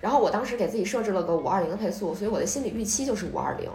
[0.00, 3.70] 然后我当时给自己设置了个五二零的配速，所以我的心理预期就是五二零。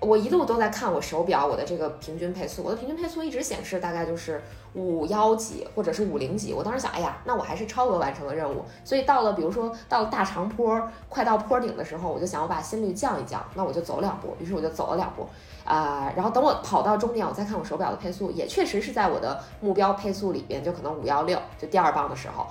[0.00, 4.42] 我一路都在看我手表，我的这个平均配速，我的平均配速一直显示大概就是
[4.74, 6.52] 五幺几或者是五零几。
[6.52, 8.62] 我当时想，哎呀，那我还是超额完成了任务。
[8.84, 14.36] 所以到了，比如说到了大长坡，快到坡顶的时候，我就想我把心率降一降，那我就走两步。
[14.38, 15.26] 于是我就走了两步，
[15.64, 22.46] 啊，然后等我跑到终点，我再看我手表的配速，也确实是在我的目标配速里边，就可能五幺六，就第二棒的时候。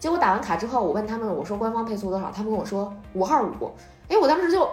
[0.00, 2.32] 结果打完卡之后，我问他们，我说官方配速多少？
[2.34, 3.70] 他们跟我说五二五。
[4.08, 4.68] 哎，我当时就。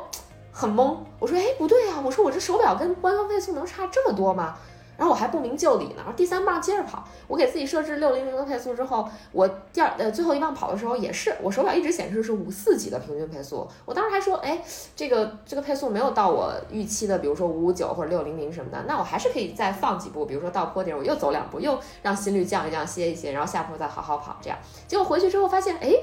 [0.57, 4.55] 很懵，我说，哎，不对啊，我说我这手表跟官方配速能差这么多吗？
[4.97, 5.95] 然后我还不明就里呢。
[5.97, 13.67] 然后第三棒接着跑，我给自己设置六零零的配速之后，我第二呃最后一棒跑的时候也是，我手表一直显示是五四几的平均配速。
[13.83, 14.63] 我当时还说，哎，
[14.95, 24.37] 这个这个配速没有到我预期的，比如说五五九或者六零零什么的，那我还是可以再放几步，比如说到坡顶我又走两步，又让心率降一降，歇一歇，然后下坡再好好跑。
[24.41, 25.93] 这样，结果回去之后发现，哎，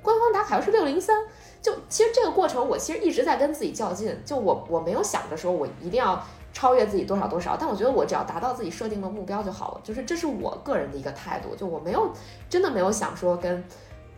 [0.00, 1.24] 官方打卡又是六零三。
[1.62, 4.16] 就其实这个过程，我其实一直在跟自己较劲。
[4.24, 9.80] 就我我没有想着说我一定要超越自己多少多少，但我觉得我只要达到自己设定的目标就好了。
[9.82, 11.54] 就是这是我个人的一个态度。
[11.56, 12.12] 就我没有
[12.48, 13.62] 真的没有想说跟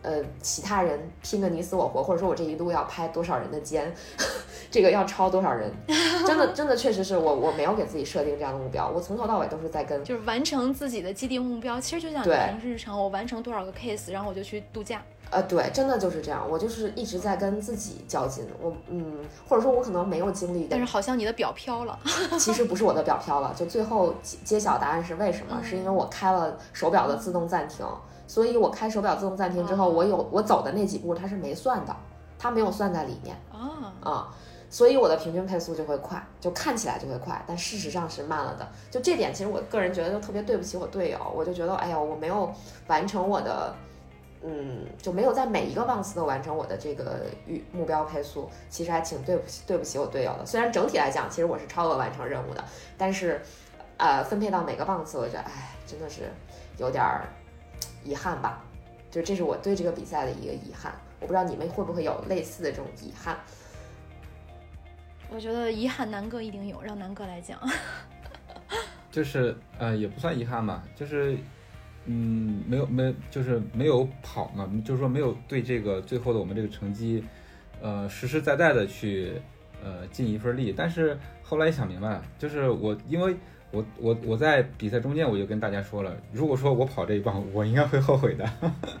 [0.01, 3.93] 呃其他人拼个你死我活，或者说我这一路要拍多少人的肩，
[4.71, 5.71] 这个要超多少人。
[6.25, 8.87] 真的真的确实是我我没有给自己设定这样的目标。
[8.87, 11.81] 我从头到尾都是在跟就是完成自己的既定目标。
[11.81, 15.03] 其实就像平时日常，我完成多少个 case，然后我就去度假。
[15.31, 16.43] 呃，对，真的就是这样。
[16.49, 18.47] 我就是一直在跟自己较劲。
[18.59, 20.67] 我，嗯，或者说，我可能没有精力。
[20.69, 21.99] 但是好像你的表飘了。
[22.39, 24.13] 其实不是我的表飘了，就最后
[24.43, 25.61] 揭晓答案是为什么？
[25.63, 27.85] 是因为我开了手表的自动暂停。
[28.25, 31.95] 所以我开手表自动暂停之后，我有我走的那几步它是没算的，
[32.37, 33.35] 它没有算在里面。
[33.51, 34.29] 啊啊，
[34.69, 38.67] 所以我的平均配速就会快，就看起来就会快，但事实上是慢了的。
[38.89, 41.19] 就这点，其实我个人觉得就特别对不起我队友。
[41.35, 42.51] 我就觉得，哎呀，我没有
[42.87, 43.71] 完成我的。
[44.41, 50.45] 嗯，就没有在每一个棒次都完成我的这个预目标配速，其实还挺对不起对不起我队友的。
[50.45, 52.63] 虽然整体来讲，其实我是超额完成任务的，
[52.97, 53.41] 但是，
[53.97, 56.21] 呃，分配到每个棒次，我觉得，哎，真的是
[56.77, 57.03] 有点
[58.05, 58.63] 遗憾吧。
[59.11, 60.93] 就这是我对这个比赛的一个遗憾。
[61.19, 63.37] 我不知道你们会不会有类似的这种遗憾。
[65.29, 67.59] 我觉得遗憾南哥一定有，让南哥来讲。
[69.11, 71.37] 就是呃，也不算遗憾吧，就是。
[72.11, 77.23] 嗯，没有没就是没有跑嘛，就是说没有对这个最后的我们这个成绩，
[77.83, 79.33] 呃，实实在在的去
[79.83, 80.73] 呃尽一份力。
[80.75, 83.35] 但是后来想明白了，就是我因为
[83.69, 88.49] 我我我在比赛中间我就跟大家说了，如果说我跑这一棒，我应该会后悔的，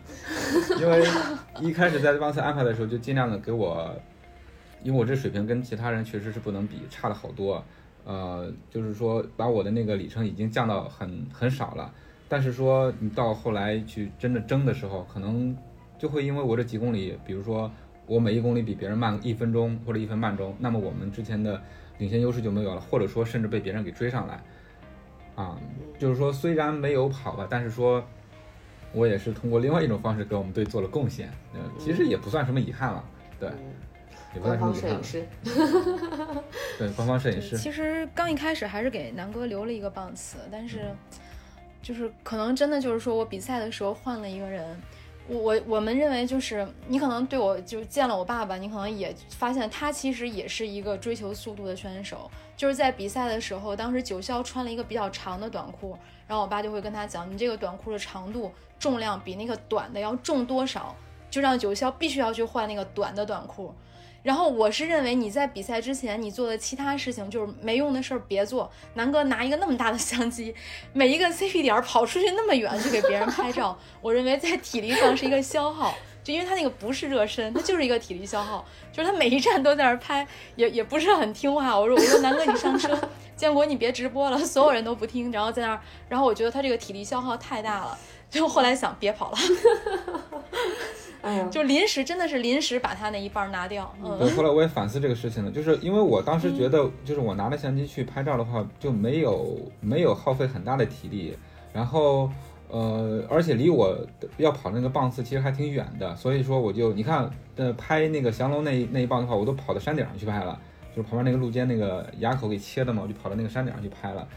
[0.79, 1.03] 因为
[1.61, 3.91] 一开始在这棒赛安排的时候就尽量的给我，
[4.83, 7.65] 因为我这水平跟其他人确实是不能比，差了好多，
[8.05, 11.91] 呃，就是说把我的那个里程已经降到很很少了。
[12.29, 15.57] 但是说你到后来去真的争的时候，可能
[15.97, 17.69] 就会因为我这几公里，比如说
[18.05, 21.59] 我每一公里比别人慢一分钟或者一分半钟，那么我们之前的
[21.97, 24.43] 领先优势就没有了，或者说甚至被别人给追上来，
[25.35, 25.59] 啊，
[25.97, 28.03] 就是说虽然没有跑吧，但是说
[28.93, 33.03] 我也是通过另外一种方式给我们队做了贡献，呃，其实也不算什么遗憾了，
[33.39, 33.49] 对，
[34.35, 35.01] 也不算什么遗憾。
[36.77, 37.57] 对，官方摄影师。
[37.57, 40.95] 其实刚一开始还是给南哥留了一个棒次，但是。
[41.81, 44.81] 就是可能真的就是说我比赛的时候换了一个人，
[45.27, 52.29] 我我我们认为就是你可能对我就见了我爸爸，你可能也发现他其实也是一个追求速度的选手。
[52.57, 60.93] 就是在比赛的时候，当时九霄穿了一个比较长的短裤，然后我爸就会跟他讲，你这个短裤的长度重量比那个短的要重多少，
[61.31, 63.73] 就让九霄必须要去换那个短的短裤。
[64.21, 68.69] 然后我是认为你在比赛之前你做的其他事情就是没用的事儿别做。
[68.95, 70.53] 南哥拿一个那么大的相机，
[70.93, 75.93] 每一个 CP 点跑出去那么远去给别人拍照，我认为在体力上是一个消耗。
[76.21, 78.63] 就因为他那个不是热身，他就是一个体力消耗。
[78.91, 81.79] 就是他每一站都在那儿拍，也也不是很听话。
[81.79, 82.99] 我说我说南哥你上车，
[83.37, 85.79] 建国你别直播了，所有人都不听，然后在那儿。
[86.09, 87.97] 然后我觉得他这个体力消耗太大了，
[88.29, 89.37] 就后来想别跑了。
[91.49, 93.93] 就临时真的是临时把他那一半拿掉。
[94.03, 101.35] 嗯，对，后来我也反思这个事情了，就是因为我当时觉得，就是我拿着相机去拍照的话，就没有没有耗费很大的体力，
[101.73, 102.29] 然后
[102.69, 103.97] 呃，而且离我
[104.37, 110.59] 要跑那个棒次其实还挺远的，所以说我就你看，呃，拍那个降龙那那一棒的话，我都跑到山顶上去拍了，
[110.95, 114.27] 就是旁边那个路肩那个垭口给切的嘛，我就跑到那个山顶上去拍了。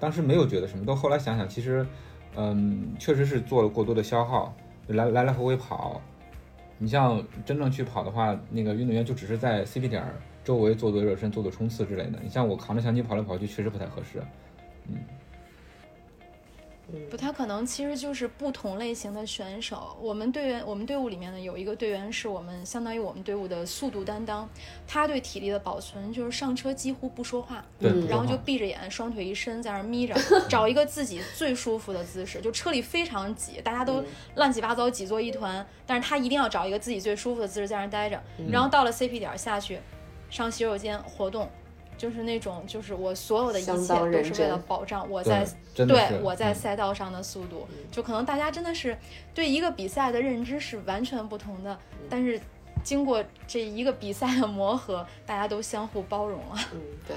[0.00, 1.86] 当时没有觉得什么，到后来想想，其实，
[2.34, 4.54] 嗯，确实是做了过多的消耗，
[4.86, 6.00] 来来来回回跑。
[6.82, 10.02] 你像真正去跑的话，那个运动员就只是在 CP 点
[10.42, 12.18] 周围做做热身、做做冲刺之类的。
[12.22, 14.22] 你像我扛着相机跑来跑去，确实不太合适。
[14.88, 14.96] 嗯。
[17.10, 19.96] 不，他可能其实就是不同类型的选手。
[20.00, 24.48] 我们队员，我们队伍里面呢有一个队员是我们相当于我们队伍的速度担当，
[24.86, 27.64] 他对体力的保存就是上车几乎不说话，
[28.08, 30.14] 然后就闭着眼，双腿一伸在那儿眯着，
[30.48, 32.40] 找一个自己最舒服的姿势。
[32.40, 34.04] 就车里非常挤，大家都
[34.36, 38.20] 乱七八糟挤作一团，但是他一定要找一个自己最舒服的姿势在那儿待着。
[38.50, 39.78] 然后到了 CP 点下去，
[40.30, 41.50] 上洗手间活动。
[42.00, 43.76] 就是那种，就是我所有的一切都
[44.24, 47.68] 是为了保障我在对我在赛道上的速度。
[47.92, 48.96] 就可能大家真的是
[49.34, 51.78] 对一个比赛的认知是完全不同的，
[52.08, 52.40] 但是
[52.82, 56.56] 经过这一个比赛的磨合，大家都相互包容了。
[56.72, 57.16] 嗯，对。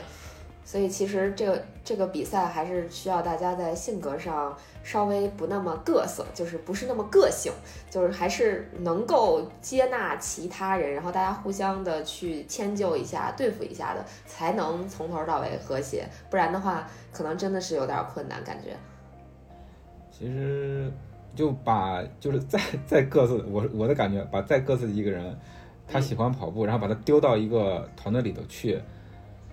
[0.65, 7.51] 所以其实这个这个比赛还是需要大家在性格上稍微不那么各色，就是不是那么个性，
[7.91, 16.07] 就是还是能够接纳其他人，然后大家互相的去迁就一下、对付一下的，才能从头到尾和谐。
[16.29, 18.75] 不然的话，可能真的是有点困难，感觉。
[20.09, 20.91] 其实
[21.35, 25.37] 就把就是再再各自，我我的感觉，把再各自的一个人，
[25.87, 28.81] 他喜欢跑步，然后把他丢到一个团队里头去。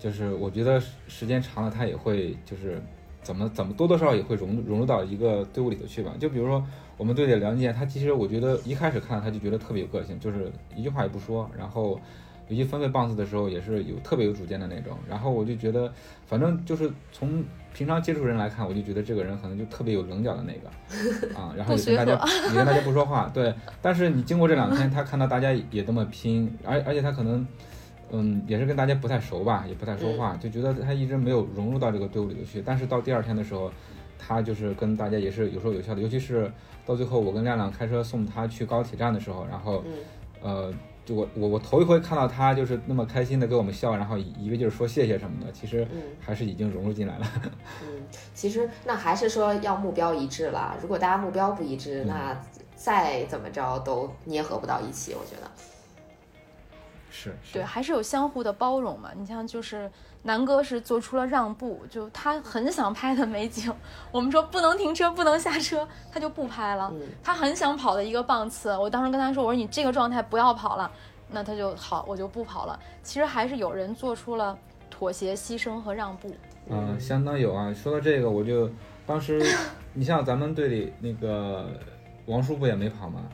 [0.01, 2.83] 就是我觉得时间长了，他也会就是
[3.23, 6.13] 怎么怎么多多少少也会融融入到一个队伍里头去吧。
[6.19, 6.65] 就比如说
[6.97, 12.01] 我们队的梁健，他其实我觉得一开始看他就觉得特别有个性，就是一句话也不说，然后
[12.49, 14.97] 尤其分配棒子的时候也是有特别有主见的那种。
[15.07, 15.93] 然后我就觉得，
[16.27, 17.45] 反正就是从
[17.75, 20.69] 平常接触人来看，我就觉得这个人可能就特别有棱角的那个
[21.39, 21.53] 啊。
[21.55, 22.13] 然后也跟大家
[22.49, 23.55] 也跟大家 不说话，对。
[23.83, 27.47] 但是你经过这两天，他看到大家也这么拼，而而且他可能。
[28.13, 32.63] 嗯，也是跟大家不太熟吧，也不太说话，就觉得他一直没有融入到这个队伍里头去。
[32.65, 33.71] 但是到第二天的时候，
[34.19, 36.01] 他就是跟大家也是有说有笑的。
[36.01, 36.51] 尤其是
[36.85, 39.85] 到最后，我跟亮亮开车送他去高铁站的时候，然后，
[40.43, 40.73] 呃，
[41.05, 45.87] 就我我我头一回看到他就是那么开心的给我们笑，然后一个劲儿说谢谢什么的，其实
[46.19, 47.27] 还是已经融入进来了。
[47.83, 48.03] 嗯，
[48.35, 50.77] 其实那还是说要目标一致了。
[50.83, 52.37] 如果大家目标不一致，那
[52.75, 55.51] 再怎么着都捏合不到一起，我觉得。
[57.11, 59.11] 是对，还是有相互的包容嘛？
[59.17, 59.91] 你像就是
[60.23, 63.73] 南哥是做出了让步，就他很想拍的美景，
[64.13, 66.93] 我们说不能停车，不能下车，他就不拍了。
[67.23, 70.91] 他很想跑的一个棒次，我当时跟他说，我说你这个状态不要跑了，
[71.31, 72.79] 那他就好，我就不跑了。
[73.03, 74.57] 其实还是有人做出了
[74.89, 76.35] 妥协、牺牲和让步。
[76.69, 77.73] 嗯，相当有啊。
[77.75, 78.71] 说到这个，我就
[79.07, 79.43] 当时
[79.93, 81.69] 你像咱们队里那个
[82.27, 83.25] 王叔不也没跑吗？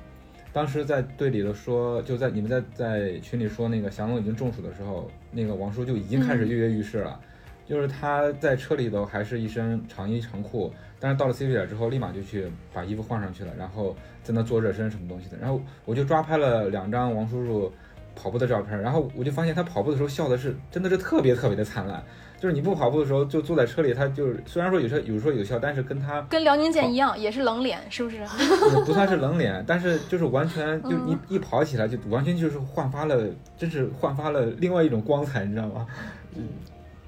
[0.56, 7.20] 当时在队里头说，就在你们在在群里说那个祥龙已经中暑的时候，那个王叔就已经开始跃跃欲试了。
[7.66, 15.36] 就是他在车里头还是一身长衣长裤，但是到了 C 点之后，立马就去把衣服换上去了，然后在那做热身什么东西的。
[15.36, 17.70] 然后我就抓拍了两张王叔叔
[18.14, 22.02] 跑步的照片，然后我就发现他跑步的时候笑的是真的是特别特别的灿烂。
[22.38, 28.18] 就是你不跑步的时候，就坐在车里，他就是虽然说有时候有时候有效，但是跟他跟辽宁舰一样，也是冷脸，是不是？
[28.84, 33.26] 不算是冷脸，但是就是完全就一一跑起来就完全就是焕发了，
[33.56, 35.86] 真是焕发了另外一种光彩，你知道吗？
[36.36, 36.48] 嗯，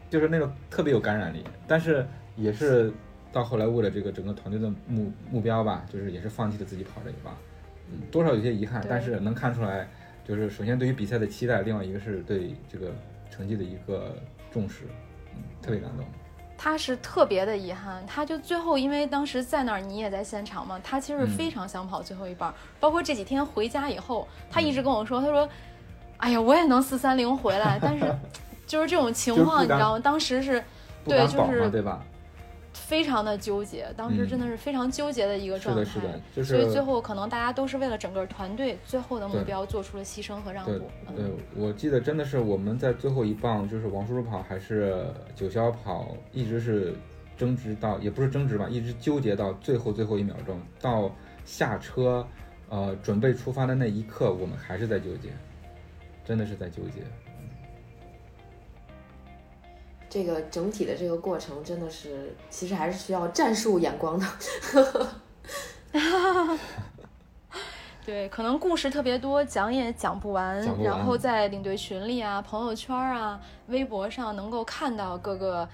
[0.08, 1.44] 就是那种特别有感染力。
[1.66, 2.06] 但是
[2.36, 2.90] 也是
[3.30, 7.30] 到后来为了这个整个团队的目目标吧，就是也是放弃了自己跑这一把，
[7.90, 9.86] 嗯，多少有些遗憾，但是能看出来，
[10.26, 12.94] 就是首先对于比赛的期待，另外一个是对这个
[13.30, 14.16] 成绩的一个
[14.50, 14.84] 重视。
[15.62, 16.04] 特别感动，
[16.56, 25.48] 他是特别的遗憾，他就最后因为当时在那儿，你也在现场嘛，他其实非常想跑最后一半，包括这几天回家以后，他一直跟我说，他说，
[26.18, 28.12] 哎呀，我也能四三零回来，但是
[28.66, 29.98] 就是这种情况，你知道吗？
[30.02, 30.62] 当时是，
[31.04, 32.02] 对，就是对吧？
[32.88, 40.90] 非常的纠结，当时真的是非常纠结的一个状态，是的，是的，所以最后可能大家都是为了整个团队最后的目标做出了牺牲和让步。
[41.14, 46.94] 对，我记得真的是我们在最后一棒，就是王叔叔跑还是九霄跑，一直是
[47.36, 51.14] 争执到，也不是争执吧，一直纠结到最后最后一秒钟，到
[51.44, 52.26] 下车，
[52.70, 55.28] 呃，准备出发的那一刻，我们还是在纠结，
[56.24, 57.02] 真的是在纠结。
[60.08, 64.26] 这个整体的这个过程真的是，其实还是需要战术眼光的。
[68.04, 70.64] 对，可能故事特别多，讲也讲不完。
[70.82, 75.68] 然后在领队群里啊、朋友圈啊、微博上能够看到各个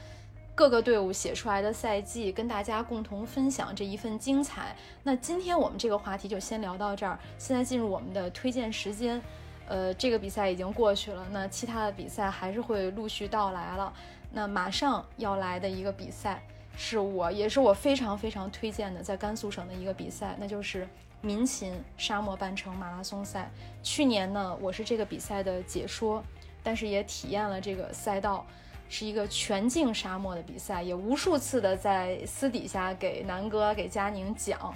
[0.53, 4.75] 各个队伍写出来的赛季，跟大家共同分享这一份精彩。
[5.05, 9.23] 那今天我们这个话题就先聊到这儿，现在进入我们的推荐时间。
[9.67, 13.91] 呃，这个比赛已经过去了，那其他的比赛还是会陆续到来了。
[14.35, 16.43] 那马上要来的一个比赛，
[16.77, 20.89] 是我也是我非常非常推荐的，在甘肃省的一个比赛，那就是
[21.21, 23.49] 民勤沙漠半程马拉松赛。
[23.83, 26.21] 去年呢，我是这个比赛的解说，
[26.65, 28.45] 但是也体验了这个赛道，
[28.89, 34.75] 是一个全境沙漠的比赛，也无数次的在私底下给南哥、给佳宁讲。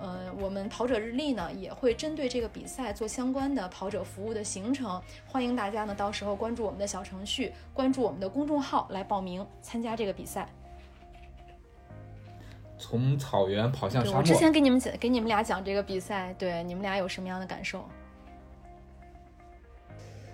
[0.00, 10.48] 呃，我们跑者日历呢也会针对这个比赛做相关的跑者服务的行程，欢迎大家呢到时候关注我们的小程序，关注我们的公众号来报名参加这个比赛。
[12.78, 14.18] 从草原跑向沙漠。
[14.20, 17.84] 我之前给你们讲，给你们俩讲这个比赛，对你们俩有什么样的感受？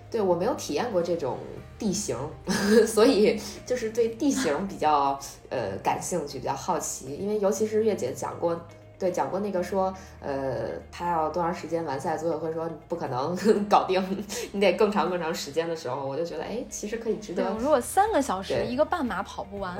[0.09, 1.37] 对我没有体验过这种
[1.77, 2.17] 地形，
[2.87, 8.65] 所以就是对地形比较呃感兴趣，比较好奇，因为尤其是月姐讲过。
[8.99, 13.35] 对，讲过那个说，呃，他要多长时间完赛，组委会说不可能
[13.69, 14.03] 搞定，
[14.51, 17.53] 你得更长更长时间的时候，我就觉得，哎，其实可以值得。
[17.59, 19.77] 如果三个小时一个半马跑不完，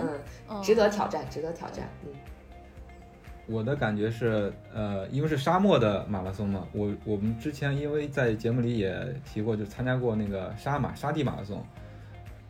[0.48, 1.90] 嗯，值得挑战，值得挑战。
[2.06, 2.12] 嗯，
[3.48, 8.96] 我的感觉是，呃，因为是沙漠的马拉松嘛，我我们之前因为在节目里也
[9.26, 11.66] 提过，就参加过那个沙马沙地马拉松，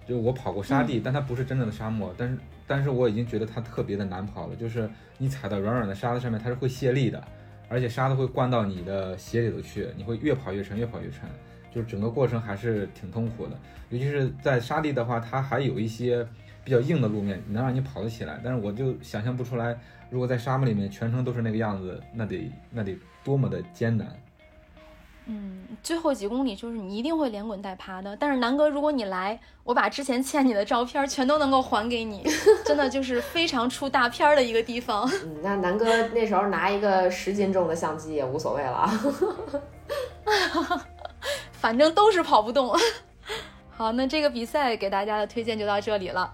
[0.05, 2.37] 就我跑过沙地，但它不是真正的沙漠，但是。
[2.67, 7.23] 但是我已经觉得它特别的难跑了，就是你踩到软软的沙子上面，它是会泄力的，
[7.69, 11.21] 而且沙子会灌到你的鞋里头去，你会越跑越沉，越跑越沉，
[11.73, 13.57] 就是整个过程还是挺痛苦的。
[13.89, 16.27] 尤其是在沙地的话，它还有一些
[16.65, 18.39] 比较硬的路面，能让你跑得起来。
[18.43, 19.77] 但是我就想象不出来，
[20.09, 24.07] 如果在沙漠里面全程都是那个样子，那得那得多么的艰难。
[25.29, 28.15] 嗯，最后几公里就是你一定会连滚带爬的。
[28.15, 32.23] 但是南哥，如果你来，我把之前欠你的照片全都能够还给你，
[32.65, 35.09] 真的就是非常出大片的一个地方。
[35.25, 38.89] 嗯， 那南哥那时候拿一个十斤重的相机也无所谓了，
[41.51, 42.73] 反正都是跑不动。
[43.69, 46.33] 好，那这个比赛给大家的推荐就到这里了。